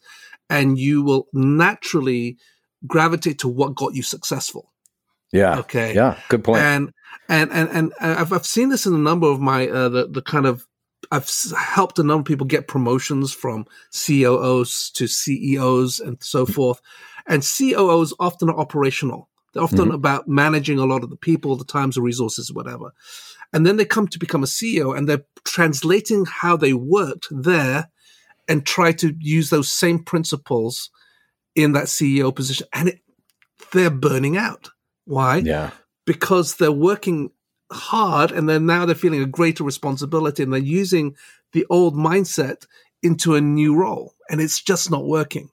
and 0.51 0.79
you 0.79 1.03
will 1.03 1.29
naturally 1.33 2.37
gravitate 2.87 3.39
to 3.41 3.49
what 3.49 3.75
got 3.75 3.95
you 3.95 4.03
successful. 4.03 4.72
Yeah. 5.33 5.59
Okay. 5.61 5.95
Yeah. 5.95 6.19
Good 6.29 6.45
point. 6.45 6.61
And, 6.61 6.93
and, 7.29 7.51
and, 7.51 7.71
and 7.71 7.93
I've, 8.01 8.33
I've 8.33 8.47
seen 8.47 8.69
this 8.69 8.87
in 8.87 8.95
a 8.95 8.99
number 8.99 9.29
of 9.29 9.41
my, 9.41 9.69
uh, 9.69 9.89
the, 9.89 10.07
the 10.07 10.23
kind 10.23 10.47
of 10.47 10.67
I've 11.11 11.29
helped 11.59 11.99
a 11.99 12.03
number 12.03 12.21
of 12.21 12.27
people 12.27 12.47
get 12.47 12.69
promotions 12.69 13.33
from 13.33 13.67
COOs 13.93 14.91
to 14.93 15.07
CEOs 15.07 16.01
and 16.01 16.17
so 16.23 16.47
forth. 16.47 16.81
And 17.27 17.43
COOs 17.43 18.15
often 18.19 18.49
are 18.49 18.59
operational. 18.59 19.29
They're 19.53 19.63
often 19.63 19.79
mm-hmm. 19.79 19.91
about 19.91 20.29
managing 20.29 20.79
a 20.79 20.87
lot 20.87 21.05
of 21.05 21.11
the 21.11 21.17
people, 21.17 21.57
the 21.57 21.65
times, 21.65 21.97
the 21.97 22.03
resources, 22.03 22.53
whatever. 22.53 22.93
And 23.53 23.67
then 23.67 23.77
they 23.77 23.85
come 23.85 24.09
to 24.09 24.19
become 24.19 24.43
a 24.43 24.47
CEO 24.47 24.97
and 24.97 25.09
they're 25.09 25.25
translating 25.45 26.25
how 26.25 26.57
they 26.57 26.73
worked 26.73 27.29
there 27.31 27.91
and 28.49 28.65
try 28.65 28.93
to 28.93 29.15
use 29.21 29.51
those 29.51 29.71
same 29.71 30.03
principles 30.03 30.91
in 31.55 31.73
that 31.73 31.85
CEO 31.85 32.35
position. 32.35 32.67
And 32.73 32.89
it, 32.89 33.01
they're 33.73 33.91
burning 33.91 34.37
out. 34.37 34.71
Why? 35.05 35.39
Yeah. 35.39 35.71
Because 36.07 36.57
they're 36.57 36.73
working 36.73 37.31
hard 37.71 38.33
and 38.33 38.49
then 38.49 38.67
now 38.67 38.87
they're 38.87 38.95
feeling 38.95 39.23
a 39.23 39.27
greater 39.27 39.65
responsibility 39.65 40.43
and 40.43 40.53
they're 40.53 40.61
using 40.61 41.17
the 41.53 41.67
old 41.71 41.95
mindset 41.95 42.67
into 43.03 43.35
a 43.35 43.41
new 43.41 43.75
role 43.75 44.15
and 44.29 44.41
it's 44.41 44.61
just 44.61 44.91
not 44.91 45.05
working. 45.05 45.51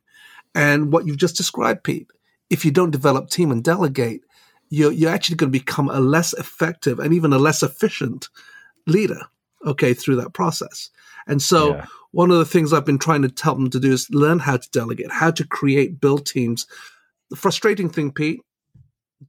And 0.56 0.92
what 0.92 1.06
you've 1.06 1.18
just 1.18 1.38
described, 1.38 1.84
Pete, 1.84 2.08
if 2.50 2.66
you 2.66 2.72
don't 2.72 2.92
develop 2.92 3.30
team 3.30 3.52
and 3.52 3.64
delegate, 3.64 4.22
you're, 4.70 4.92
you're 4.92 5.12
actually 5.12 5.36
going 5.36 5.52
to 5.52 5.60
become 5.60 5.90
a 5.90 6.00
less 6.00 6.34
effective 6.34 7.00
and 7.00 7.14
even 7.14 7.34
a 7.34 7.40
less 7.40 7.64
efficient 7.64 8.30
leader, 8.86 9.22
okay, 9.66 9.94
through 9.94 10.16
that 10.18 10.34
process. 10.34 10.90
And 11.28 11.42
so 11.42 11.76
yeah. 11.76 11.86
one 12.12 12.32
of 12.32 12.38
the 12.38 12.46
things 12.46 12.74
I've 12.74 12.86
been 12.86 13.00
trying 13.00 13.22
to 13.22 13.30
tell 13.30 13.56
them 13.56 13.70
to 13.70 13.80
do 13.80 13.92
is 13.92 14.10
learn 14.10 14.40
how 14.40 14.58
to 14.58 14.70
delegate, 14.72 15.12
how 15.12 15.32
to 15.32 15.46
create, 15.46 16.02
build 16.02 16.26
teams. 16.26 16.66
The 17.30 17.36
frustrating 17.36 17.90
thing, 17.90 18.12
Pete, 18.12 18.42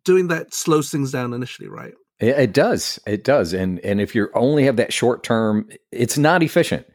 doing 0.04 0.28
that 0.28 0.54
slows 0.54 0.90
things 0.90 1.12
down 1.12 1.32
initially, 1.32 1.68
right? 1.68 1.94
It 2.20 2.52
does. 2.52 2.98
It 3.06 3.24
does. 3.24 3.54
And 3.54 3.80
and 3.80 4.00
if 4.00 4.14
you 4.14 4.28
only 4.34 4.64
have 4.64 4.76
that 4.76 4.92
short 4.92 5.22
term, 5.22 5.68
it's 5.90 6.18
not 6.18 6.42
efficient. 6.42 6.86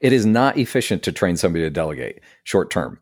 It 0.00 0.12
is 0.12 0.26
not 0.26 0.58
efficient 0.58 1.02
to 1.04 1.12
train 1.12 1.36
somebody 1.38 1.64
to 1.64 1.70
delegate 1.70 2.20
short 2.44 2.70
term. 2.70 3.00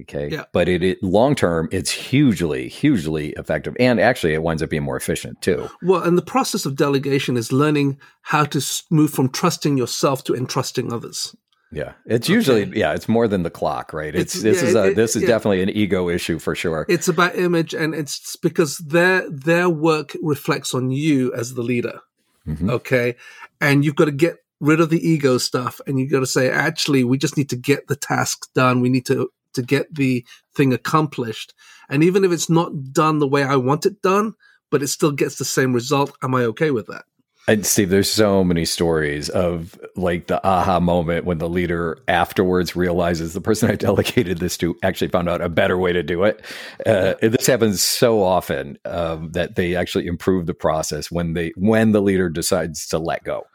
Okay. 0.00 0.30
Yeah. 0.30 0.44
But 0.54 0.66
it, 0.68 0.82
it 0.82 1.02
long 1.02 1.34
term, 1.34 1.68
it's 1.72 1.90
hugely, 1.90 2.68
hugely 2.68 3.30
effective. 3.30 3.76
And 3.78 4.00
actually, 4.00 4.32
it 4.32 4.42
winds 4.42 4.62
up 4.62 4.70
being 4.70 4.82
more 4.82 4.96
efficient 4.96 5.42
too. 5.42 5.68
Well, 5.82 6.02
and 6.02 6.16
the 6.16 6.22
process 6.22 6.64
of 6.64 6.76
delegation 6.76 7.36
is 7.36 7.52
learning 7.52 7.98
how 8.22 8.44
to 8.44 8.64
move 8.90 9.10
from 9.10 9.28
trusting 9.28 9.76
yourself 9.76 10.24
to 10.24 10.34
entrusting 10.34 10.90
others. 10.90 11.36
Yeah, 11.72 11.92
it's 12.04 12.28
usually 12.28 12.64
yeah, 12.76 12.94
it's 12.94 13.08
more 13.08 13.28
than 13.28 13.44
the 13.44 13.50
clock, 13.50 13.92
right? 13.92 14.14
It's, 14.14 14.34
it's 14.34 14.42
this 14.42 14.62
yeah, 14.62 14.68
is 14.68 14.74
a, 14.74 14.84
it, 14.86 14.96
this 14.96 15.14
is 15.14 15.22
yeah. 15.22 15.28
definitely 15.28 15.62
an 15.62 15.70
ego 15.70 16.08
issue 16.08 16.40
for 16.40 16.56
sure. 16.56 16.84
It's 16.88 17.06
about 17.06 17.36
image, 17.36 17.74
and 17.74 17.94
it's 17.94 18.34
because 18.36 18.78
their 18.78 19.28
their 19.30 19.68
work 19.68 20.16
reflects 20.20 20.74
on 20.74 20.90
you 20.90 21.32
as 21.32 21.54
the 21.54 21.62
leader. 21.62 22.00
Mm-hmm. 22.46 22.70
Okay, 22.70 23.14
and 23.60 23.84
you've 23.84 23.94
got 23.94 24.06
to 24.06 24.12
get 24.12 24.38
rid 24.58 24.80
of 24.80 24.90
the 24.90 25.06
ego 25.06 25.38
stuff, 25.38 25.80
and 25.86 26.00
you've 26.00 26.10
got 26.10 26.20
to 26.20 26.26
say, 26.26 26.50
actually, 26.50 27.04
we 27.04 27.16
just 27.16 27.36
need 27.36 27.50
to 27.50 27.56
get 27.56 27.86
the 27.86 27.96
task 27.96 28.52
done. 28.52 28.80
We 28.80 28.88
need 28.88 29.06
to 29.06 29.30
to 29.54 29.62
get 29.62 29.94
the 29.94 30.26
thing 30.56 30.72
accomplished, 30.72 31.54
and 31.88 32.02
even 32.02 32.24
if 32.24 32.32
it's 32.32 32.50
not 32.50 32.92
done 32.92 33.20
the 33.20 33.28
way 33.28 33.44
I 33.44 33.54
want 33.54 33.86
it 33.86 34.02
done, 34.02 34.34
but 34.70 34.82
it 34.82 34.88
still 34.88 35.12
gets 35.12 35.36
the 35.36 35.44
same 35.44 35.72
result, 35.72 36.16
am 36.20 36.34
I 36.34 36.42
okay 36.46 36.72
with 36.72 36.88
that? 36.88 37.04
And 37.48 37.66
Steve, 37.66 37.88
there's 37.88 38.10
so 38.10 38.44
many 38.44 38.64
stories 38.64 39.28
of 39.28 39.78
like 39.96 40.28
the 40.28 40.46
aha 40.46 40.78
moment 40.78 41.24
when 41.24 41.38
the 41.38 41.48
leader 41.48 41.98
afterwards 42.06 42.76
realizes 42.76 43.32
the 43.32 43.40
person 43.40 43.70
I 43.70 43.74
delegated 43.76 44.38
this 44.38 44.56
to 44.58 44.76
actually 44.82 45.08
found 45.08 45.28
out 45.28 45.40
a 45.40 45.48
better 45.48 45.76
way 45.76 45.92
to 45.92 46.02
do 46.02 46.22
it. 46.24 46.44
Uh, 46.86 47.14
this 47.20 47.46
happens 47.46 47.80
so 47.82 48.22
often 48.22 48.78
um, 48.84 49.32
that 49.32 49.56
they 49.56 49.74
actually 49.74 50.06
improve 50.06 50.46
the 50.46 50.54
process 50.54 51.10
when 51.10 51.32
they 51.32 51.52
when 51.56 51.92
the 51.92 52.02
leader 52.02 52.28
decides 52.28 52.86
to 52.88 52.98
let 52.98 53.24
go. 53.24 53.46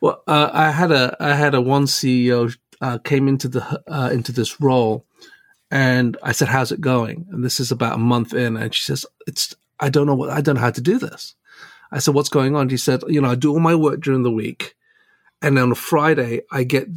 Well, 0.00 0.22
uh, 0.26 0.50
I 0.52 0.70
had 0.70 0.92
a 0.92 1.16
I 1.18 1.34
had 1.34 1.54
a 1.54 1.60
one 1.60 1.86
CEO 1.86 2.56
uh, 2.80 2.98
came 2.98 3.26
into 3.28 3.48
the 3.48 3.82
uh, 3.88 4.10
into 4.12 4.32
this 4.32 4.60
role, 4.60 5.06
and 5.70 6.16
I 6.22 6.32
said, 6.32 6.48
"How's 6.48 6.72
it 6.72 6.80
going?" 6.80 7.26
And 7.30 7.44
this 7.44 7.60
is 7.60 7.72
about 7.72 7.94
a 7.94 7.98
month 7.98 8.32
in, 8.32 8.56
and 8.56 8.74
she 8.74 8.84
says, 8.84 9.04
"It's 9.26 9.54
I 9.78 9.90
don't 9.90 10.06
know 10.06 10.14
what 10.14 10.30
I 10.30 10.40
don't 10.40 10.54
know 10.54 10.60
how 10.60 10.70
to 10.70 10.80
do 10.80 10.98
this." 10.98 11.34
I 11.92 11.98
said, 11.98 12.14
what's 12.14 12.28
going 12.28 12.54
on? 12.54 12.68
He 12.68 12.76
said, 12.76 13.02
you 13.08 13.20
know, 13.20 13.30
I 13.30 13.34
do 13.34 13.52
all 13.52 13.60
my 13.60 13.74
work 13.74 14.00
during 14.00 14.22
the 14.22 14.30
week. 14.30 14.74
And 15.42 15.58
on 15.58 15.72
a 15.72 15.74
Friday, 15.74 16.42
I 16.52 16.64
get 16.64 16.88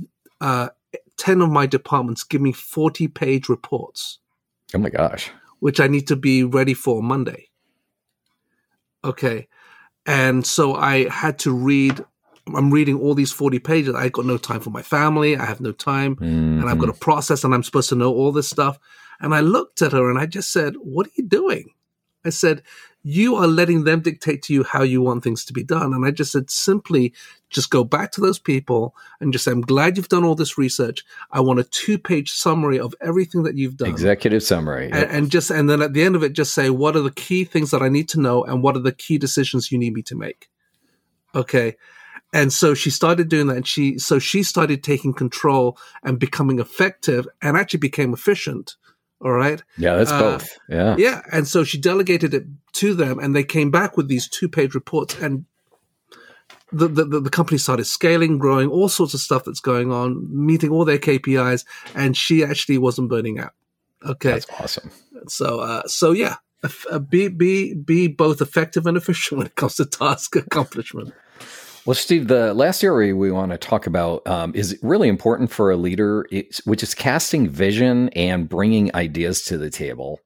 uh, 0.42 0.70
10 1.18 1.42
of 1.42 1.50
my 1.50 1.66
departments 1.66 2.24
give 2.24 2.42
me 2.42 2.52
40 2.52 3.08
page 3.08 3.50
reports. 3.50 4.20
Oh 4.74 4.80
my 4.80 4.90
gosh. 4.90 5.32
Which 5.60 5.80
I 5.80 5.88
need 5.88 6.08
to 6.08 6.16
be 6.16 6.44
ready 6.44 6.74
for 6.74 7.02
Monday. 7.02 7.50
Okay. 9.04 9.48
And 10.06 10.46
so 10.46 10.76
I 10.76 11.10
had 11.10 11.40
to 11.40 11.52
read, 11.52 12.04
I'm 12.54 12.72
reading 12.72 13.00
all 13.00 13.14
these 13.14 13.32
40 13.32 13.60
pages. 13.60 13.96
I 13.96 14.10
got 14.10 14.26
no 14.26 14.38
time 14.38 14.60
for 14.60 14.70
my 14.70 14.82
family. 14.82 15.38
I 15.38 15.46
have 15.46 15.62
no 15.62 15.72
time. 15.72 16.16
Mm-hmm. 16.18 16.60
And 16.60 16.70
I've 16.70 16.80
got 16.80 16.88
to 16.88 16.94
process 16.94 17.44
and 17.44 17.54
I'm 17.54 17.64
supposed 17.64 17.90
to 17.90 17.96
know 17.96 18.14
all 18.14 18.32
this 18.32 18.50
stuff. 18.50 18.80
And 19.20 19.34
I 19.34 19.40
looked 19.40 19.82
at 19.82 19.94
her 19.94 20.10
and 20.10 20.20
I 20.20 20.26
just 20.26 20.52
said, 20.52 20.76
What 20.76 21.08
are 21.08 21.12
you 21.16 21.24
doing? 21.26 21.70
I 22.26 22.30
said, 22.30 22.64
you 23.04 23.36
are 23.36 23.48
letting 23.48 23.84
them 23.84 24.00
dictate 24.00 24.42
to 24.44 24.54
you 24.54 24.64
how 24.64 24.82
you 24.82 25.02
want 25.02 25.24
things 25.24 25.44
to 25.46 25.54
be 25.54 25.64
done. 25.64 25.94
And 25.94 26.06
I 26.06 26.12
just 26.12 26.32
said 26.32 26.50
simply 26.50 27.14
just 27.50 27.70
go 27.70 27.84
back 27.84 28.12
to 28.14 28.22
those 28.22 28.40
people 28.40 28.96
and 29.20 29.34
just 29.34 29.44
say, 29.44 29.52
I'm 29.52 29.62
glad 29.62 29.98
you've 29.98 30.08
done 30.08 30.24
all 30.24 30.36
this 30.36 30.58
research. 30.58 31.04
I 31.30 31.42
want 31.42 31.60
a 31.60 31.66
two 31.66 32.00
page 32.00 32.32
summary 32.32 32.80
of 32.80 32.96
everything 33.02 33.44
that 33.44 33.58
you've 33.58 33.76
done. 33.76 33.90
Executive 33.90 34.42
summary. 34.42 34.86
And, 34.86 35.12
and, 35.12 35.30
just, 35.30 35.52
and 35.52 35.70
then 35.70 35.82
at 35.82 35.94
the 35.94 36.02
end 36.02 36.16
of 36.16 36.24
it, 36.24 36.32
just 36.32 36.54
say, 36.54 36.70
what 36.70 36.96
are 36.96 37.02
the 37.02 37.12
key 37.12 37.44
things 37.44 37.72
that 37.72 37.82
I 37.82 37.90
need 37.90 38.08
to 38.10 38.22
know 38.22 38.44
and 38.44 38.64
what 38.64 38.78
are 38.78 38.82
the 38.82 38.94
key 38.94 39.18
decisions 39.18 39.72
you 39.72 39.78
need 39.78 39.94
me 39.94 40.02
to 40.04 40.16
make? 40.16 40.50
Okay. 41.36 41.76
And 42.32 42.52
so 42.52 42.74
she 42.74 42.90
started 42.90 43.28
doing 43.28 43.48
that. 43.48 43.58
And 43.58 43.68
she, 43.68 44.00
so 44.00 44.18
she 44.18 44.44
started 44.44 44.82
taking 44.82 45.14
control 45.14 45.78
and 46.04 46.18
becoming 46.18 46.60
effective 46.60 47.28
and 47.42 47.58
actually 47.58 47.80
became 47.80 48.14
efficient 48.14 48.76
all 49.24 49.32
right. 49.32 49.64
Yeah, 49.78 49.96
that's 49.96 50.12
uh, 50.12 50.20
both. 50.20 50.60
Yeah. 50.68 50.96
Yeah. 50.98 51.22
And 51.32 51.48
so 51.48 51.64
she 51.64 51.80
delegated 51.80 52.34
it 52.34 52.46
to 52.74 52.94
them 52.94 53.20
and 53.20 53.36
they 53.36 53.44
came 53.44 53.72
back 53.72 53.96
with 53.96 54.08
these 54.08 54.28
two 54.28 54.50
page 54.50 54.76
reports 54.76 55.16
and 55.22 55.46
the, 56.74 56.88
the, 56.88 57.20
the 57.22 57.30
company 57.30 57.58
started 57.58 57.86
scaling, 57.86 58.40
growing, 58.40 58.70
all 58.70 58.90
sorts 58.90 59.14
of 59.14 59.20
stuff 59.20 59.44
that's 59.46 59.60
going 59.60 59.92
on, 59.92 60.28
meeting 60.30 60.72
all 60.72 60.86
their 60.86 60.98
KPIs, 60.98 61.66
and 61.94 62.18
she 62.18 62.44
actually 62.44 62.80
wasn't 62.80 63.10
burning 63.10 63.40
out. 63.40 63.54
Okay, 64.06 64.32
that's 64.32 64.48
awesome. 64.60 64.92
So, 65.28 65.60
uh, 65.60 65.84
so 65.86 66.12
yeah, 66.12 66.38
uh, 66.90 67.00
be 67.00 67.28
be 67.28 67.74
be 67.74 68.08
both 68.08 68.42
effective 68.42 68.86
and 68.86 68.98
efficient 68.98 69.38
when 69.38 69.48
it 69.48 69.56
comes 69.56 69.76
to 69.76 69.86
task 69.86 70.36
accomplishment. 70.36 71.14
Well, 71.86 71.96
Steve, 71.96 72.30
the 72.30 72.54
last 72.54 72.82
area 72.82 73.14
we 73.14 73.30
want 73.30 73.52
to 73.52 73.58
talk 73.58 73.88
about 73.88 74.26
um, 74.26 74.56
is 74.56 74.80
really 74.82 75.10
important 75.10 75.52
for 75.52 75.70
a 75.70 75.76
leader, 75.76 76.26
which 76.64 76.82
is 76.82 76.96
casting 76.96 77.50
vision 77.50 78.08
and 78.10 78.48
bringing 78.48 78.96
ideas 78.96 79.44
to 79.46 79.58
the 79.58 79.70
table. 79.70 80.22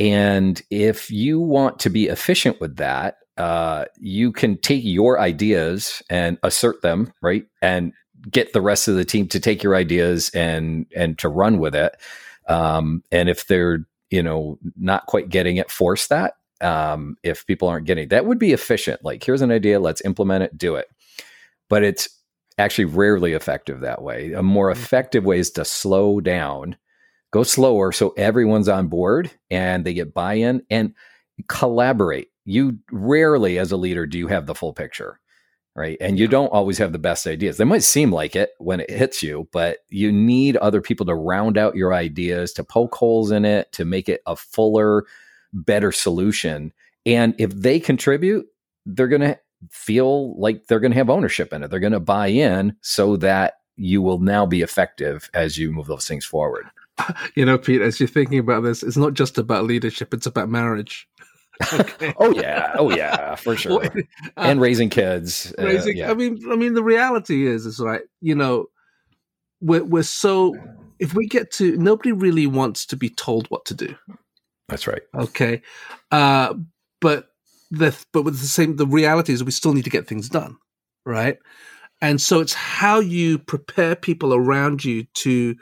And 0.00 0.60
if 0.68 1.08
you 1.08 1.38
want 1.38 1.78
to 1.80 1.90
be 1.90 2.08
efficient 2.08 2.60
with 2.60 2.76
that, 2.76 3.18
uh, 3.36 3.84
you 3.98 4.32
can 4.32 4.58
take 4.58 4.82
your 4.84 5.20
ideas 5.20 6.02
and 6.10 6.36
assert 6.42 6.82
them, 6.82 7.12
right, 7.22 7.44
and 7.62 7.92
get 8.28 8.52
the 8.52 8.60
rest 8.60 8.88
of 8.88 8.96
the 8.96 9.04
team 9.04 9.28
to 9.28 9.38
take 9.38 9.62
your 9.62 9.76
ideas 9.76 10.30
and 10.30 10.86
and 10.96 11.16
to 11.18 11.28
run 11.28 11.58
with 11.58 11.76
it. 11.76 11.96
Um, 12.48 13.04
and 13.12 13.28
if 13.28 13.46
they're 13.46 13.86
you 14.10 14.22
know 14.22 14.58
not 14.76 15.06
quite 15.06 15.28
getting 15.28 15.58
it, 15.58 15.70
force 15.70 16.08
that 16.08 16.34
um, 16.60 17.16
if 17.22 17.46
people 17.46 17.68
aren't 17.68 17.86
getting 17.86 18.08
that 18.08 18.26
would 18.26 18.38
be 18.38 18.52
efficient. 18.52 19.04
Like 19.04 19.22
here's 19.22 19.42
an 19.42 19.50
idea 19.50 19.80
let's 19.80 20.04
implement 20.04 20.44
it 20.44 20.58
do 20.58 20.76
it. 20.76 20.88
But 21.68 21.82
it's 21.82 22.08
actually 22.58 22.86
rarely 22.86 23.32
effective 23.32 23.80
that 23.80 24.02
way. 24.02 24.32
A 24.32 24.42
more 24.42 24.72
mm-hmm. 24.72 24.80
effective 24.80 25.24
way 25.24 25.38
is 25.38 25.50
to 25.52 25.64
slow 25.64 26.20
down 26.20 26.76
go 27.32 27.42
slower 27.42 27.92
so 27.92 28.10
everyone's 28.16 28.68
on 28.68 28.88
board 28.88 29.30
and 29.50 29.84
they 29.84 29.92
get 29.92 30.14
buy-in 30.14 30.62
and 30.70 30.94
collaborate. 31.48 32.28
You 32.44 32.78
rarely 32.90 33.58
as 33.58 33.72
a 33.72 33.76
leader 33.76 34.06
do 34.06 34.18
you 34.18 34.28
have 34.28 34.46
the 34.46 34.54
full 34.54 34.72
picture 34.72 35.20
right? 35.74 35.98
And 36.00 36.18
you 36.18 36.26
don't 36.26 36.48
always 36.48 36.78
have 36.78 36.92
the 36.92 36.98
best 36.98 37.26
ideas. 37.26 37.58
They 37.58 37.64
might 37.64 37.82
seem 37.82 38.10
like 38.10 38.34
it 38.34 38.52
when 38.58 38.80
it 38.80 38.90
hits 38.90 39.22
you 39.22 39.48
but 39.52 39.78
you 39.90 40.10
need 40.10 40.56
other 40.56 40.80
people 40.80 41.04
to 41.06 41.14
round 41.14 41.58
out 41.58 41.76
your 41.76 41.92
ideas 41.92 42.52
to 42.54 42.64
poke 42.64 42.94
holes 42.94 43.30
in 43.30 43.44
it 43.44 43.70
to 43.72 43.84
make 43.84 44.08
it 44.08 44.22
a 44.26 44.34
fuller 44.34 45.04
better 45.52 45.92
solution 45.92 46.72
and 47.04 47.34
if 47.38 47.50
they 47.50 47.80
contribute 47.80 48.46
they're 48.84 49.08
going 49.08 49.20
to 49.20 49.38
feel 49.70 50.38
like 50.38 50.66
they're 50.66 50.80
going 50.80 50.92
to 50.92 50.98
have 50.98 51.10
ownership 51.10 51.52
in 51.52 51.62
it 51.62 51.70
they're 51.70 51.80
going 51.80 51.92
to 51.92 52.00
buy 52.00 52.28
in 52.28 52.74
so 52.82 53.16
that 53.16 53.54
you 53.76 54.00
will 54.00 54.18
now 54.18 54.46
be 54.46 54.62
effective 54.62 55.30
as 55.34 55.58
you 55.58 55.72
move 55.72 55.86
those 55.86 56.06
things 56.06 56.24
forward 56.24 56.66
you 57.34 57.44
know, 57.44 57.58
Pete, 57.58 57.82
as 57.82 58.00
you're 58.00 58.08
thinking 58.08 58.38
about 58.38 58.62
this, 58.62 58.82
it's 58.82 58.96
not 58.96 59.14
just 59.14 59.38
about 59.38 59.64
leadership; 59.64 60.14
it's 60.14 60.26
about 60.26 60.48
marriage. 60.48 61.08
Okay. 61.72 62.14
oh 62.18 62.32
yeah, 62.32 62.74
oh 62.78 62.94
yeah, 62.94 63.34
for 63.34 63.56
sure. 63.56 63.84
uh, 63.84 64.02
and 64.36 64.60
raising 64.60 64.90
kids. 64.90 65.54
Uh, 65.58 65.64
raising, 65.64 65.96
uh, 65.96 66.06
yeah. 66.06 66.10
I 66.10 66.14
mean, 66.14 66.40
I 66.50 66.56
mean, 66.56 66.74
the 66.74 66.82
reality 66.82 67.46
is, 67.46 67.66
is 67.66 67.80
right. 67.80 68.02
You 68.20 68.34
know, 68.34 68.66
we're 69.60 69.84
we're 69.84 70.02
so 70.02 70.54
if 70.98 71.14
we 71.14 71.26
get 71.26 71.50
to 71.52 71.76
nobody 71.76 72.12
really 72.12 72.46
wants 72.46 72.86
to 72.86 72.96
be 72.96 73.10
told 73.10 73.46
what 73.48 73.64
to 73.66 73.74
do. 73.74 73.94
That's 74.68 74.86
right. 74.86 75.02
Okay, 75.14 75.62
uh, 76.10 76.54
but 77.00 77.28
the 77.70 77.96
but 78.12 78.22
with 78.22 78.40
the 78.40 78.46
same, 78.46 78.76
the 78.76 78.86
reality 78.86 79.32
is 79.32 79.44
we 79.44 79.50
still 79.50 79.74
need 79.74 79.84
to 79.84 79.90
get 79.90 80.06
things 80.06 80.28
done, 80.28 80.56
right? 81.04 81.38
And 82.00 82.20
so 82.20 82.40
it's 82.40 82.52
how 82.54 83.00
you 83.00 83.38
prepare 83.38 83.96
people 83.96 84.34
around 84.34 84.84
you 84.84 85.04
to 85.14 85.56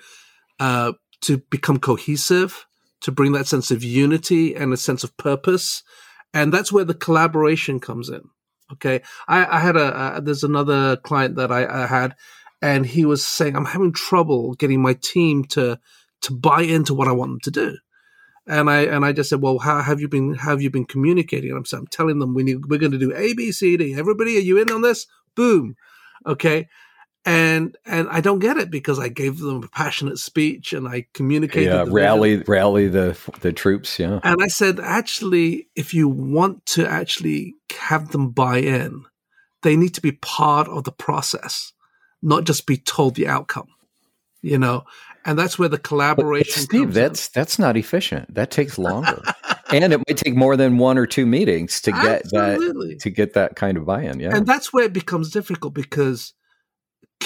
uh, 0.59 0.93
to 1.23 1.39
become 1.51 1.79
cohesive, 1.79 2.67
to 3.03 3.13
bring 3.13 3.33
that 3.33 3.47
sense 3.47 3.71
of 3.71 3.85
unity 3.85 4.55
and 4.55 4.73
a 4.73 4.77
sense 4.77 5.05
of 5.05 5.17
purpose. 5.17 5.83
And 6.33 6.53
that's 6.53 6.73
where 6.73 6.85
the 6.85 6.95
collaboration 6.95 7.81
comes 7.81 8.09
in. 8.09 8.23
Okay. 8.73 9.03
I, 9.29 9.47
I 9.47 9.61
had 9.61 9.77
a, 9.77 10.21
there's 10.23 10.43
another 10.43 10.97
client 10.97 11.37
that 11.37 11.53
I, 11.53 11.85
I 11.85 11.87
had, 11.87 12.17
and 12.61 12.85
he 12.85 13.05
was 13.05 13.25
saying, 13.25 13.57
I'm 13.57 13.67
having 13.67 13.93
trouble 13.93 14.55
getting 14.55 14.83
my 14.83 14.95
team 14.95 15.45
to, 15.51 15.79
to 16.23 16.33
buy 16.33 16.63
into 16.63 16.95
what 16.95 17.09
I 17.09 17.13
want 17.13 17.33
them 17.33 17.41
to 17.45 17.51
do. 17.51 17.77
And 18.47 18.69
I 18.69 18.83
and 18.83 19.05
I 19.05 19.13
just 19.13 19.31
said, 19.31 19.41
well, 19.41 19.59
how 19.59 19.81
have 19.83 20.01
you 20.01 20.09
been? 20.09 20.35
How 20.35 20.51
have 20.51 20.63
you 20.63 20.71
been 20.71 20.85
communicating? 20.85 21.51
And 21.51 21.59
I'm, 21.59 21.65
saying, 21.65 21.83
I'm 21.83 21.87
telling 21.87 22.19
them 22.19 22.35
we 22.35 22.43
need, 22.43 22.67
we're 22.67 22.79
going 22.79 22.93
to 22.93 22.99
do 22.99 23.15
A, 23.15 23.33
B, 23.33 23.53
C, 23.53 23.77
D. 23.77 23.95
Everybody, 23.95 24.37
are 24.37 24.41
you 24.41 24.61
in 24.61 24.71
on 24.71 24.83
this? 24.83 25.07
Boom. 25.35 25.77
Okay 26.27 26.69
and 27.25 27.77
and 27.87 28.09
I 28.11 28.21
don't 28.21 28.39
get 28.39 28.57
it 28.57 28.71
because 28.71 28.99
I 28.99 29.09
gave 29.09 29.39
them 29.39 29.63
a 29.63 29.69
passionate 29.69 30.19
speech 30.19 30.73
and 30.73 30.87
I 30.87 31.07
communicated. 31.15 31.73
Yeah, 31.73 31.85
rally 31.89 32.37
vision. 32.37 32.45
rally 32.53 32.89
the 32.89 33.19
the 33.41 33.53
troops. 33.53 33.99
Yeah, 33.99 34.21
and 34.23 34.43
I 34.43 34.49
said, 34.49 34.79
actually, 34.79 35.69
if 35.75 35.95
you 35.95 36.09
want 36.09 36.67
to 36.67 36.87
actually 36.87 37.55
have 37.79 38.11
them 38.11 38.31
buy 38.31 38.59
in, 38.59 39.05
they 39.63 39.77
need 39.77 39.95
to 39.95 40.03
be 40.03 40.13
part 40.13 40.69
of 40.69 40.85
the 40.85 40.93
process, 40.93 41.73
not 42.23 42.45
just 42.45 42.67
be 42.67 42.77
told 42.77 43.15
the 43.15 43.29
outcome. 43.29 43.69
You 44.43 44.59
know, 44.59 44.85
and 45.25 45.39
that's 45.39 45.59
where 45.59 45.69
the 45.69 45.79
collaboration. 45.79 46.63
But 46.63 46.77
Steve, 46.77 46.95
that's 46.95 47.27
in. 47.27 47.33
that's 47.35 47.59
not 47.59 47.77
efficient. 47.77 48.35
That 48.35 48.51
takes 48.51 48.79
longer, 48.79 49.23
and 49.71 49.93
it 49.93 49.99
might 49.99 50.17
take 50.17 50.35
more 50.35 50.57
than 50.57 50.79
one 50.79 50.99
or 50.99 51.07
two 51.07 51.27
meetings 51.27 51.81
to 51.83 51.93
get 51.93 52.23
Absolutely. 52.33 52.95
that 52.95 53.01
to 53.01 53.11
get 53.11 53.35
that 53.35 53.57
kind 53.57 53.77
of 53.77 53.85
buy-in. 53.85 54.21
Yeah, 54.21 54.37
and 54.37 54.47
that's 54.47 54.73
where 54.73 54.85
it 54.85 54.93
becomes 54.93 55.31
difficult 55.31 55.75
because 55.75 56.35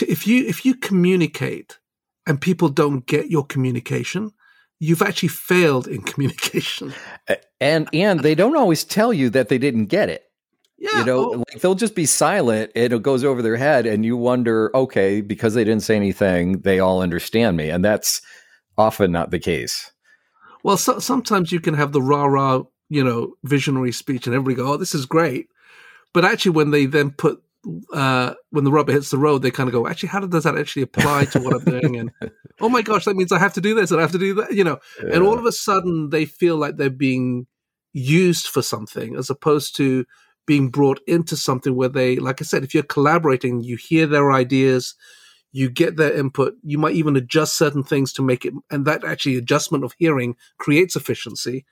if 0.00 0.26
you 0.26 0.46
if 0.46 0.64
you 0.64 0.74
communicate 0.74 1.78
and 2.26 2.40
people 2.40 2.68
don't 2.68 3.06
get 3.06 3.30
your 3.30 3.44
communication, 3.44 4.32
you've 4.78 5.02
actually 5.02 5.30
failed 5.30 5.88
in 5.88 6.02
communication. 6.10 6.92
And 7.60 7.88
and 7.92 8.20
they 8.20 8.34
don't 8.34 8.56
always 8.56 8.84
tell 8.84 9.12
you 9.12 9.30
that 9.30 9.48
they 9.48 9.58
didn't 9.58 9.86
get 9.86 10.08
it. 10.08 10.24
Yeah, 10.78 11.00
you 11.00 11.04
know, 11.04 11.18
oh. 11.18 11.38
like 11.38 11.60
they'll 11.60 11.74
just 11.74 11.96
be 11.96 12.06
silent. 12.06 12.70
It 12.74 13.02
goes 13.02 13.24
over 13.24 13.42
their 13.42 13.56
head, 13.56 13.84
and 13.84 14.04
you 14.04 14.16
wonder, 14.16 14.70
okay, 14.74 15.20
because 15.20 15.54
they 15.54 15.64
didn't 15.64 15.82
say 15.82 15.96
anything, 15.96 16.60
they 16.60 16.78
all 16.78 17.02
understand 17.02 17.56
me, 17.56 17.68
and 17.68 17.84
that's 17.84 18.22
often 18.76 19.10
not 19.10 19.30
the 19.30 19.40
case. 19.40 19.90
Well, 20.62 20.76
so, 20.76 21.00
sometimes 21.00 21.50
you 21.50 21.60
can 21.60 21.74
have 21.74 21.92
the 21.92 22.02
rah 22.02 22.26
rah, 22.26 22.62
you 22.88 23.02
know, 23.02 23.34
visionary 23.42 23.90
speech, 23.90 24.26
and 24.26 24.34
everybody 24.34 24.54
go, 24.54 24.72
"Oh, 24.72 24.76
this 24.76 24.94
is 24.94 25.04
great," 25.04 25.48
but 26.14 26.24
actually, 26.24 26.52
when 26.52 26.70
they 26.70 26.86
then 26.86 27.10
put 27.10 27.42
uh, 27.92 28.34
when 28.50 28.64
the 28.64 28.70
rubber 28.70 28.92
hits 28.92 29.10
the 29.10 29.18
road, 29.18 29.42
they 29.42 29.50
kind 29.50 29.68
of 29.68 29.72
go, 29.72 29.86
actually, 29.86 30.08
how 30.08 30.20
does 30.20 30.44
that 30.44 30.56
actually 30.56 30.82
apply 30.82 31.24
to 31.26 31.40
what 31.40 31.54
I'm 31.54 31.64
doing? 31.64 31.96
And 31.96 32.12
oh 32.60 32.68
my 32.68 32.82
gosh, 32.82 33.04
that 33.04 33.16
means 33.16 33.32
I 33.32 33.38
have 33.38 33.54
to 33.54 33.60
do 33.60 33.74
this 33.74 33.90
and 33.90 34.00
I 34.00 34.02
have 34.02 34.12
to 34.12 34.18
do 34.18 34.34
that, 34.34 34.52
you 34.52 34.64
know. 34.64 34.78
Yeah. 35.02 35.14
And 35.14 35.22
all 35.24 35.38
of 35.38 35.44
a 35.44 35.52
sudden, 35.52 36.10
they 36.10 36.24
feel 36.24 36.56
like 36.56 36.76
they're 36.76 36.90
being 36.90 37.46
used 37.92 38.46
for 38.46 38.62
something 38.62 39.16
as 39.16 39.30
opposed 39.30 39.76
to 39.76 40.04
being 40.48 40.70
brought 40.70 40.98
into 41.06 41.36
something 41.36 41.76
where 41.76 41.90
they, 41.90 42.16
like 42.16 42.40
I 42.40 42.44
said, 42.44 42.64
if 42.64 42.72
you're 42.72 42.82
collaborating, 42.82 43.60
you 43.60 43.76
hear 43.76 44.06
their 44.06 44.32
ideas, 44.32 44.94
you 45.52 45.68
get 45.68 45.98
their 45.98 46.14
input, 46.14 46.54
you 46.64 46.78
might 46.78 46.94
even 46.94 47.16
adjust 47.16 47.58
certain 47.58 47.84
things 47.84 48.14
to 48.14 48.22
make 48.22 48.46
it, 48.46 48.54
and 48.70 48.86
that 48.86 49.04
actually 49.04 49.36
adjustment 49.36 49.84
of 49.84 49.94
hearing 49.98 50.36
creates 50.56 50.96
efficiency. 50.96 51.66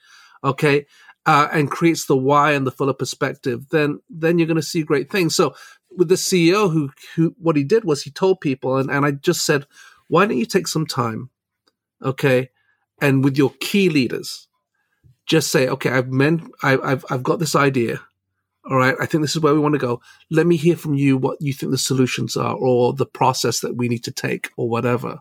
Okay. 0.44 0.86
Uh, 1.24 1.48
and 1.50 1.72
creates 1.72 2.06
the 2.06 2.16
why 2.16 2.52
and 2.52 2.64
the 2.64 2.70
fuller 2.70 2.94
perspective, 2.94 3.68
then 3.70 3.98
then 4.08 4.38
you're 4.38 4.46
going 4.46 4.54
to 4.54 4.62
see 4.62 4.84
great 4.84 5.10
things. 5.10 5.34
So 5.34 5.56
with 5.90 6.08
the 6.08 6.14
CEO 6.14 6.70
who 6.70 6.92
who 7.16 7.34
what 7.36 7.56
he 7.56 7.64
did 7.64 7.82
was 7.82 8.04
he 8.04 8.12
told 8.12 8.40
people 8.40 8.76
and, 8.76 8.88
and 8.88 9.04
I 9.04 9.10
just 9.10 9.44
said, 9.44 9.66
why 10.06 10.24
don't 10.24 10.38
you 10.38 10.46
take 10.46 10.68
some 10.68 10.86
time, 10.86 11.30
okay, 12.00 12.50
and 13.02 13.24
with 13.24 13.36
your 13.36 13.50
key 13.58 13.88
leaders, 13.88 14.46
just 15.26 15.50
say, 15.50 15.66
okay, 15.66 15.90
I've 15.90 16.12
men, 16.12 16.48
I, 16.62 16.78
I've 16.78 17.04
I've 17.10 17.24
got 17.24 17.40
this 17.40 17.56
idea. 17.56 18.00
All 18.68 18.76
right, 18.76 18.96
I 19.00 19.06
think 19.06 19.22
this 19.22 19.36
is 19.36 19.42
where 19.42 19.54
we 19.54 19.60
want 19.60 19.74
to 19.74 19.78
go. 19.78 20.00
Let 20.30 20.46
me 20.46 20.56
hear 20.56 20.76
from 20.76 20.94
you 20.94 21.16
what 21.16 21.40
you 21.40 21.52
think 21.52 21.70
the 21.72 21.78
solutions 21.78 22.36
are 22.36 22.54
or 22.54 22.92
the 22.92 23.06
process 23.06 23.60
that 23.60 23.76
we 23.76 23.88
need 23.88 24.04
to 24.04 24.12
take 24.12 24.50
or 24.56 24.68
whatever. 24.68 25.20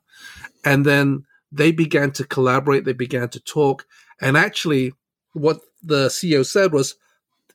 And 0.64 0.86
then 0.86 1.26
they 1.52 1.72
began 1.72 2.12
to 2.14 2.26
collaborate, 2.26 2.86
they 2.86 2.94
began 2.94 3.30
to 3.30 3.40
talk. 3.40 3.86
And 4.20 4.36
actually, 4.36 4.94
what 5.34 5.60
the 5.84 6.08
CEO 6.08 6.46
said 6.46 6.74
was 6.74 6.96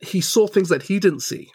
he 0.01 0.21
saw 0.21 0.47
things 0.47 0.69
that 0.69 0.83
he 0.83 0.99
didn't 0.99 1.21
see 1.21 1.51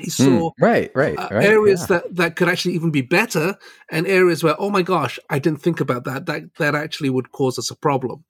he 0.00 0.10
saw 0.10 0.24
mm, 0.24 0.52
right, 0.60 0.90
right, 0.94 1.16
uh, 1.16 1.28
right, 1.30 1.46
areas 1.46 1.82
yeah. 1.82 1.86
that 1.98 2.16
that 2.16 2.36
could 2.36 2.48
actually 2.48 2.74
even 2.74 2.90
be 2.90 3.00
better, 3.00 3.56
and 3.90 4.06
areas 4.08 4.42
where 4.42 4.56
oh 4.58 4.70
my 4.70 4.82
gosh, 4.82 5.20
I 5.30 5.38
didn't 5.38 5.62
think 5.62 5.78
about 5.78 6.04
that. 6.04 6.26
That 6.26 6.54
that 6.56 6.74
actually 6.74 7.10
would 7.10 7.30
cause 7.30 7.58
us 7.60 7.70
a 7.70 7.76
problem. 7.76 8.24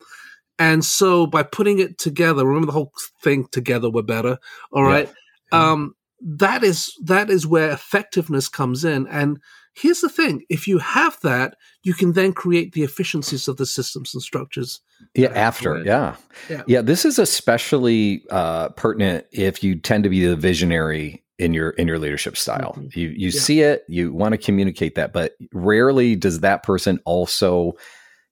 And 0.58 0.84
so 0.84 1.26
by 1.26 1.42
putting 1.42 1.78
it 1.78 1.98
together, 1.98 2.46
remember 2.46 2.66
the 2.66 2.72
whole 2.72 2.92
thing 3.22 3.46
together 3.50 3.90
we're 3.90 4.02
better. 4.02 4.38
All 4.72 4.84
right, 4.84 5.12
yeah. 5.52 5.72
um, 5.72 5.94
that 6.20 6.62
is 6.62 6.92
that 7.02 7.28
is 7.30 7.46
where 7.46 7.70
effectiveness 7.70 8.48
comes 8.48 8.84
in. 8.84 9.06
And 9.08 9.38
here's 9.74 10.00
the 10.00 10.08
thing: 10.08 10.44
if 10.48 10.68
you 10.68 10.78
have 10.78 11.18
that, 11.22 11.56
you 11.82 11.92
can 11.92 12.12
then 12.12 12.32
create 12.32 12.72
the 12.72 12.84
efficiencies 12.84 13.48
of 13.48 13.56
the 13.56 13.66
systems 13.66 14.14
and 14.14 14.22
structures. 14.22 14.80
Yeah, 15.14 15.28
after, 15.28 15.82
yeah. 15.82 16.16
yeah, 16.48 16.62
yeah. 16.66 16.82
This 16.82 17.04
is 17.04 17.18
especially 17.18 18.24
uh, 18.30 18.68
pertinent 18.70 19.26
if 19.32 19.64
you 19.64 19.74
tend 19.74 20.04
to 20.04 20.10
be 20.10 20.24
the 20.24 20.36
visionary 20.36 21.24
in 21.38 21.52
your 21.52 21.70
in 21.70 21.88
your 21.88 21.98
leadership 21.98 22.36
style. 22.36 22.74
Mm-hmm. 22.78 22.98
You 22.98 23.08
you 23.08 23.28
yeah. 23.28 23.40
see 23.40 23.60
it, 23.62 23.84
you 23.88 24.12
want 24.12 24.32
to 24.32 24.38
communicate 24.38 24.94
that, 24.94 25.12
but 25.12 25.34
rarely 25.52 26.14
does 26.16 26.40
that 26.40 26.62
person 26.62 27.00
also 27.04 27.74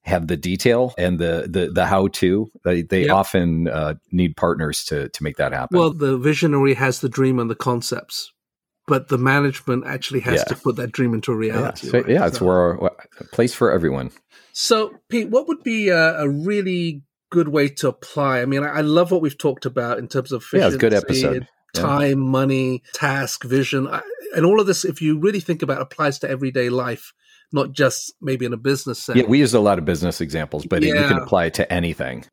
have 0.04 0.26
the 0.26 0.36
detail 0.36 0.94
and 0.98 1.18
the 1.18 1.46
the, 1.48 1.70
the 1.72 1.86
how 1.86 2.08
to. 2.08 2.50
They 2.64 2.82
they 2.82 3.02
yep. 3.02 3.10
often 3.10 3.68
uh, 3.68 3.94
need 4.10 4.36
partners 4.36 4.84
to 4.84 5.08
to 5.08 5.22
make 5.22 5.36
that 5.36 5.52
happen. 5.52 5.78
Well, 5.78 5.92
the 5.92 6.18
visionary 6.18 6.74
has 6.74 7.00
the 7.00 7.08
dream 7.08 7.38
and 7.38 7.50
the 7.50 7.54
concepts, 7.54 8.32
but 8.86 9.08
the 9.08 9.18
management 9.18 9.86
actually 9.86 10.20
has 10.20 10.38
yeah. 10.38 10.44
to 10.44 10.56
put 10.56 10.76
that 10.76 10.92
dream 10.92 11.14
into 11.14 11.34
reality. 11.34 11.86
Yeah, 11.86 11.90
so, 11.90 11.98
right? 11.98 12.08
yeah 12.08 12.26
it's 12.26 12.40
where 12.40 12.72
a 12.72 12.90
place 13.32 13.54
for 13.54 13.70
everyone. 13.70 14.10
So, 14.52 14.94
Pete, 15.08 15.30
what 15.30 15.48
would 15.48 15.62
be 15.62 15.88
a, 15.88 16.20
a 16.20 16.28
really 16.28 17.02
good 17.30 17.48
way 17.48 17.68
to 17.68 17.88
apply? 17.88 18.42
I 18.42 18.44
mean, 18.44 18.62
I, 18.62 18.68
I, 18.68 18.80
love 18.82 19.10
what 19.10 19.22
we've 19.22 19.38
talked 19.38 19.64
about 19.64 19.98
in 19.98 20.08
terms 20.08 20.30
of 20.30 20.44
yeah, 20.52 20.68
good 20.76 20.92
episode 20.92 21.48
time, 21.74 22.08
yeah. 22.08 22.14
money, 22.30 22.82
task, 22.92 23.44
vision, 23.44 23.88
and 24.34 24.46
all 24.46 24.60
of 24.60 24.66
this. 24.66 24.84
If 24.84 25.00
you 25.00 25.18
really 25.18 25.40
think 25.40 25.62
about, 25.62 25.78
it, 25.78 25.82
applies 25.82 26.18
to 26.20 26.30
everyday 26.30 26.68
life, 26.68 27.12
not 27.52 27.72
just 27.72 28.14
maybe 28.20 28.44
in 28.46 28.52
a 28.52 28.56
business 28.56 28.98
setting. 28.98 29.22
Yeah, 29.22 29.28
we 29.28 29.38
use 29.38 29.54
a 29.54 29.60
lot 29.60 29.78
of 29.78 29.84
business 29.84 30.20
examples, 30.20 30.66
but 30.66 30.82
yeah. 30.82 30.94
you 30.94 31.08
can 31.08 31.18
apply 31.18 31.46
it 31.46 31.54
to 31.54 31.72
anything. 31.72 32.24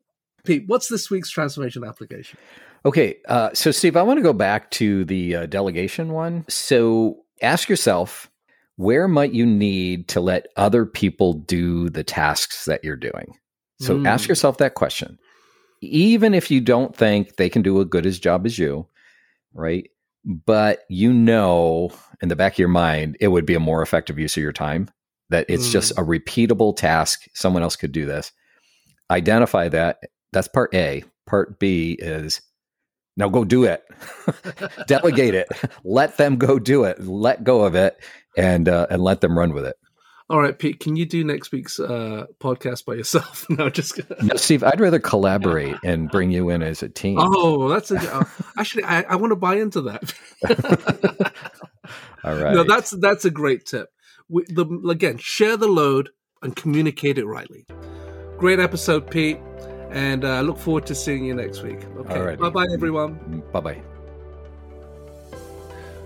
Pete, 0.44 0.64
what's 0.66 0.88
this 0.88 1.10
week's 1.10 1.30
transformation 1.30 1.84
application? 1.84 2.38
Okay, 2.84 3.16
uh, 3.28 3.50
so 3.52 3.70
Steve, 3.70 3.96
I 3.96 4.02
want 4.02 4.18
to 4.18 4.22
go 4.22 4.32
back 4.32 4.70
to 4.72 5.04
the 5.04 5.36
uh, 5.36 5.46
delegation 5.46 6.12
one. 6.12 6.46
So 6.48 7.18
ask 7.42 7.68
yourself, 7.68 8.30
where 8.76 9.06
might 9.06 9.34
you 9.34 9.44
need 9.44 10.08
to 10.08 10.20
let 10.20 10.46
other 10.56 10.86
people 10.86 11.34
do 11.34 11.90
the 11.90 12.02
tasks 12.02 12.64
that 12.64 12.82
you're 12.82 12.96
doing? 12.96 13.36
So 13.80 13.98
mm. 13.98 14.06
ask 14.06 14.28
yourself 14.28 14.58
that 14.58 14.74
question. 14.74 15.18
Even 15.82 16.32
if 16.32 16.50
you 16.50 16.60
don't 16.60 16.96
think 16.96 17.36
they 17.36 17.48
can 17.48 17.62
do 17.62 17.80
a 17.80 17.84
good 17.84 18.06
as 18.06 18.18
job 18.18 18.46
as 18.46 18.58
you, 18.58 18.86
right? 19.52 19.90
But 20.24 20.80
you 20.88 21.12
know, 21.12 21.90
in 22.22 22.28
the 22.28 22.36
back 22.36 22.54
of 22.54 22.58
your 22.58 22.68
mind, 22.68 23.16
it 23.20 23.28
would 23.28 23.46
be 23.46 23.54
a 23.54 23.60
more 23.60 23.82
effective 23.82 24.18
use 24.18 24.36
of 24.36 24.42
your 24.42 24.52
time. 24.52 24.88
That 25.30 25.46
it's 25.48 25.68
mm. 25.68 25.72
just 25.72 25.92
a 25.92 26.02
repeatable 26.02 26.76
task. 26.76 27.28
Someone 27.34 27.62
else 27.62 27.76
could 27.76 27.92
do 27.92 28.06
this. 28.06 28.32
identify 29.10 29.68
that. 29.68 30.00
That's 30.32 30.48
part 30.48 30.74
A. 30.74 31.04
Part 31.26 31.58
B 31.58 31.96
is 31.98 32.40
now 33.16 33.28
go 33.28 33.44
do 33.44 33.64
it. 33.64 33.84
Delegate 34.86 35.34
it. 35.34 35.48
Let 35.84 36.16
them 36.16 36.36
go 36.36 36.58
do 36.58 36.84
it. 36.84 37.00
Let 37.00 37.44
go 37.44 37.64
of 37.64 37.74
it 37.74 38.00
and 38.36 38.68
uh, 38.68 38.86
and 38.90 39.02
let 39.02 39.20
them 39.20 39.38
run 39.38 39.52
with 39.52 39.66
it. 39.66 39.76
All 40.30 40.40
right, 40.40 40.56
Pete, 40.56 40.78
can 40.78 40.94
you 40.94 41.06
do 41.06 41.24
next 41.24 41.50
week's 41.50 41.80
uh, 41.80 42.26
podcast 42.38 42.84
by 42.84 42.94
yourself? 42.94 43.46
no, 43.50 43.68
just 43.68 44.00
no, 44.22 44.36
Steve. 44.36 44.62
I'd 44.62 44.78
rather 44.78 45.00
collaborate 45.00 45.74
and 45.84 46.08
bring 46.08 46.30
you 46.30 46.50
in 46.50 46.62
as 46.62 46.84
a 46.84 46.88
team. 46.88 47.18
Oh, 47.20 47.68
that's 47.68 47.90
a, 47.90 47.96
uh, 47.96 48.24
actually 48.56 48.84
I, 48.84 49.02
I 49.02 49.16
want 49.16 49.32
to 49.32 49.36
buy 49.36 49.56
into 49.56 49.80
that. 49.82 50.14
All 52.22 52.36
right. 52.36 52.54
No, 52.54 52.62
that's 52.62 52.90
that's 52.90 53.24
a 53.24 53.30
great 53.30 53.66
tip. 53.66 53.88
We, 54.30 54.44
the, 54.44 54.64
again, 54.88 55.18
share 55.18 55.56
the 55.56 55.68
load 55.68 56.10
and 56.42 56.54
communicate 56.54 57.18
it 57.18 57.26
rightly. 57.26 57.66
Great 58.38 58.60
episode, 58.60 59.10
Pete, 59.10 59.38
and 59.90 60.24
I 60.24 60.38
uh, 60.38 60.42
look 60.42 60.56
forward 60.56 60.86
to 60.86 60.94
seeing 60.94 61.24
you 61.24 61.34
next 61.34 61.62
week. 61.62 61.84
Okay, 61.96 62.36
bye 62.36 62.48
bye, 62.48 62.66
everyone. 62.72 63.18
Mm, 63.28 63.52
bye 63.52 63.60
bye. 63.60 63.82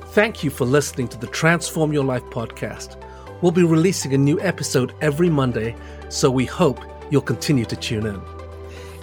Thank 0.08 0.42
you 0.42 0.50
for 0.50 0.64
listening 0.64 1.08
to 1.08 1.18
the 1.18 1.26
Transform 1.26 1.92
Your 1.92 2.04
Life 2.04 2.22
podcast. 2.24 2.96
We'll 3.42 3.52
be 3.52 3.62
releasing 3.62 4.14
a 4.14 4.18
new 4.18 4.40
episode 4.40 4.94
every 5.00 5.28
Monday, 5.28 5.76
so 6.08 6.30
we 6.30 6.46
hope 6.46 6.80
you'll 7.10 7.20
continue 7.20 7.64
to 7.66 7.76
tune 7.76 8.06
in. 8.06 8.20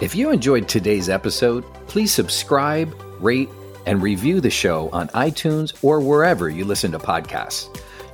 If 0.00 0.16
you 0.16 0.30
enjoyed 0.30 0.68
today's 0.68 1.08
episode, 1.08 1.64
please 1.86 2.12
subscribe, 2.12 2.92
rate, 3.20 3.48
and 3.86 4.02
review 4.02 4.40
the 4.40 4.50
show 4.50 4.88
on 4.90 5.08
iTunes 5.08 5.72
or 5.82 6.00
wherever 6.00 6.48
you 6.48 6.64
listen 6.64 6.92
to 6.92 6.98
podcasts. 6.98 7.68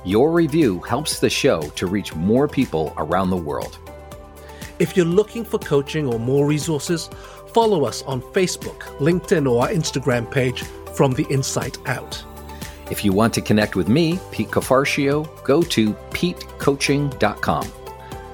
Your 0.05 0.31
review 0.31 0.79
helps 0.79 1.19
the 1.19 1.29
show 1.29 1.61
to 1.61 1.87
reach 1.87 2.15
more 2.15 2.47
people 2.47 2.93
around 2.97 3.29
the 3.29 3.37
world. 3.37 3.77
If 4.79 4.95
you're 4.95 5.05
looking 5.05 5.43
for 5.43 5.59
coaching 5.59 6.07
or 6.07 6.17
more 6.17 6.45
resources, 6.45 7.09
follow 7.53 7.83
us 7.83 8.01
on 8.03 8.21
Facebook, 8.21 8.79
LinkedIn, 8.99 9.49
or 9.49 9.63
our 9.63 9.69
Instagram 9.69 10.31
page 10.31 10.63
from 10.95 11.11
the 11.11 11.25
Insight 11.29 11.77
Out. 11.85 12.23
If 12.89 13.03
you 13.03 13.11
want 13.11 13.33
to 13.33 13.41
connect 13.41 13.75
with 13.75 13.89
me, 13.89 14.19
Pete 14.31 14.49
Cafarcio, 14.49 15.27
go 15.43 15.61
to 15.63 15.91
petecoaching.com. 16.11 17.67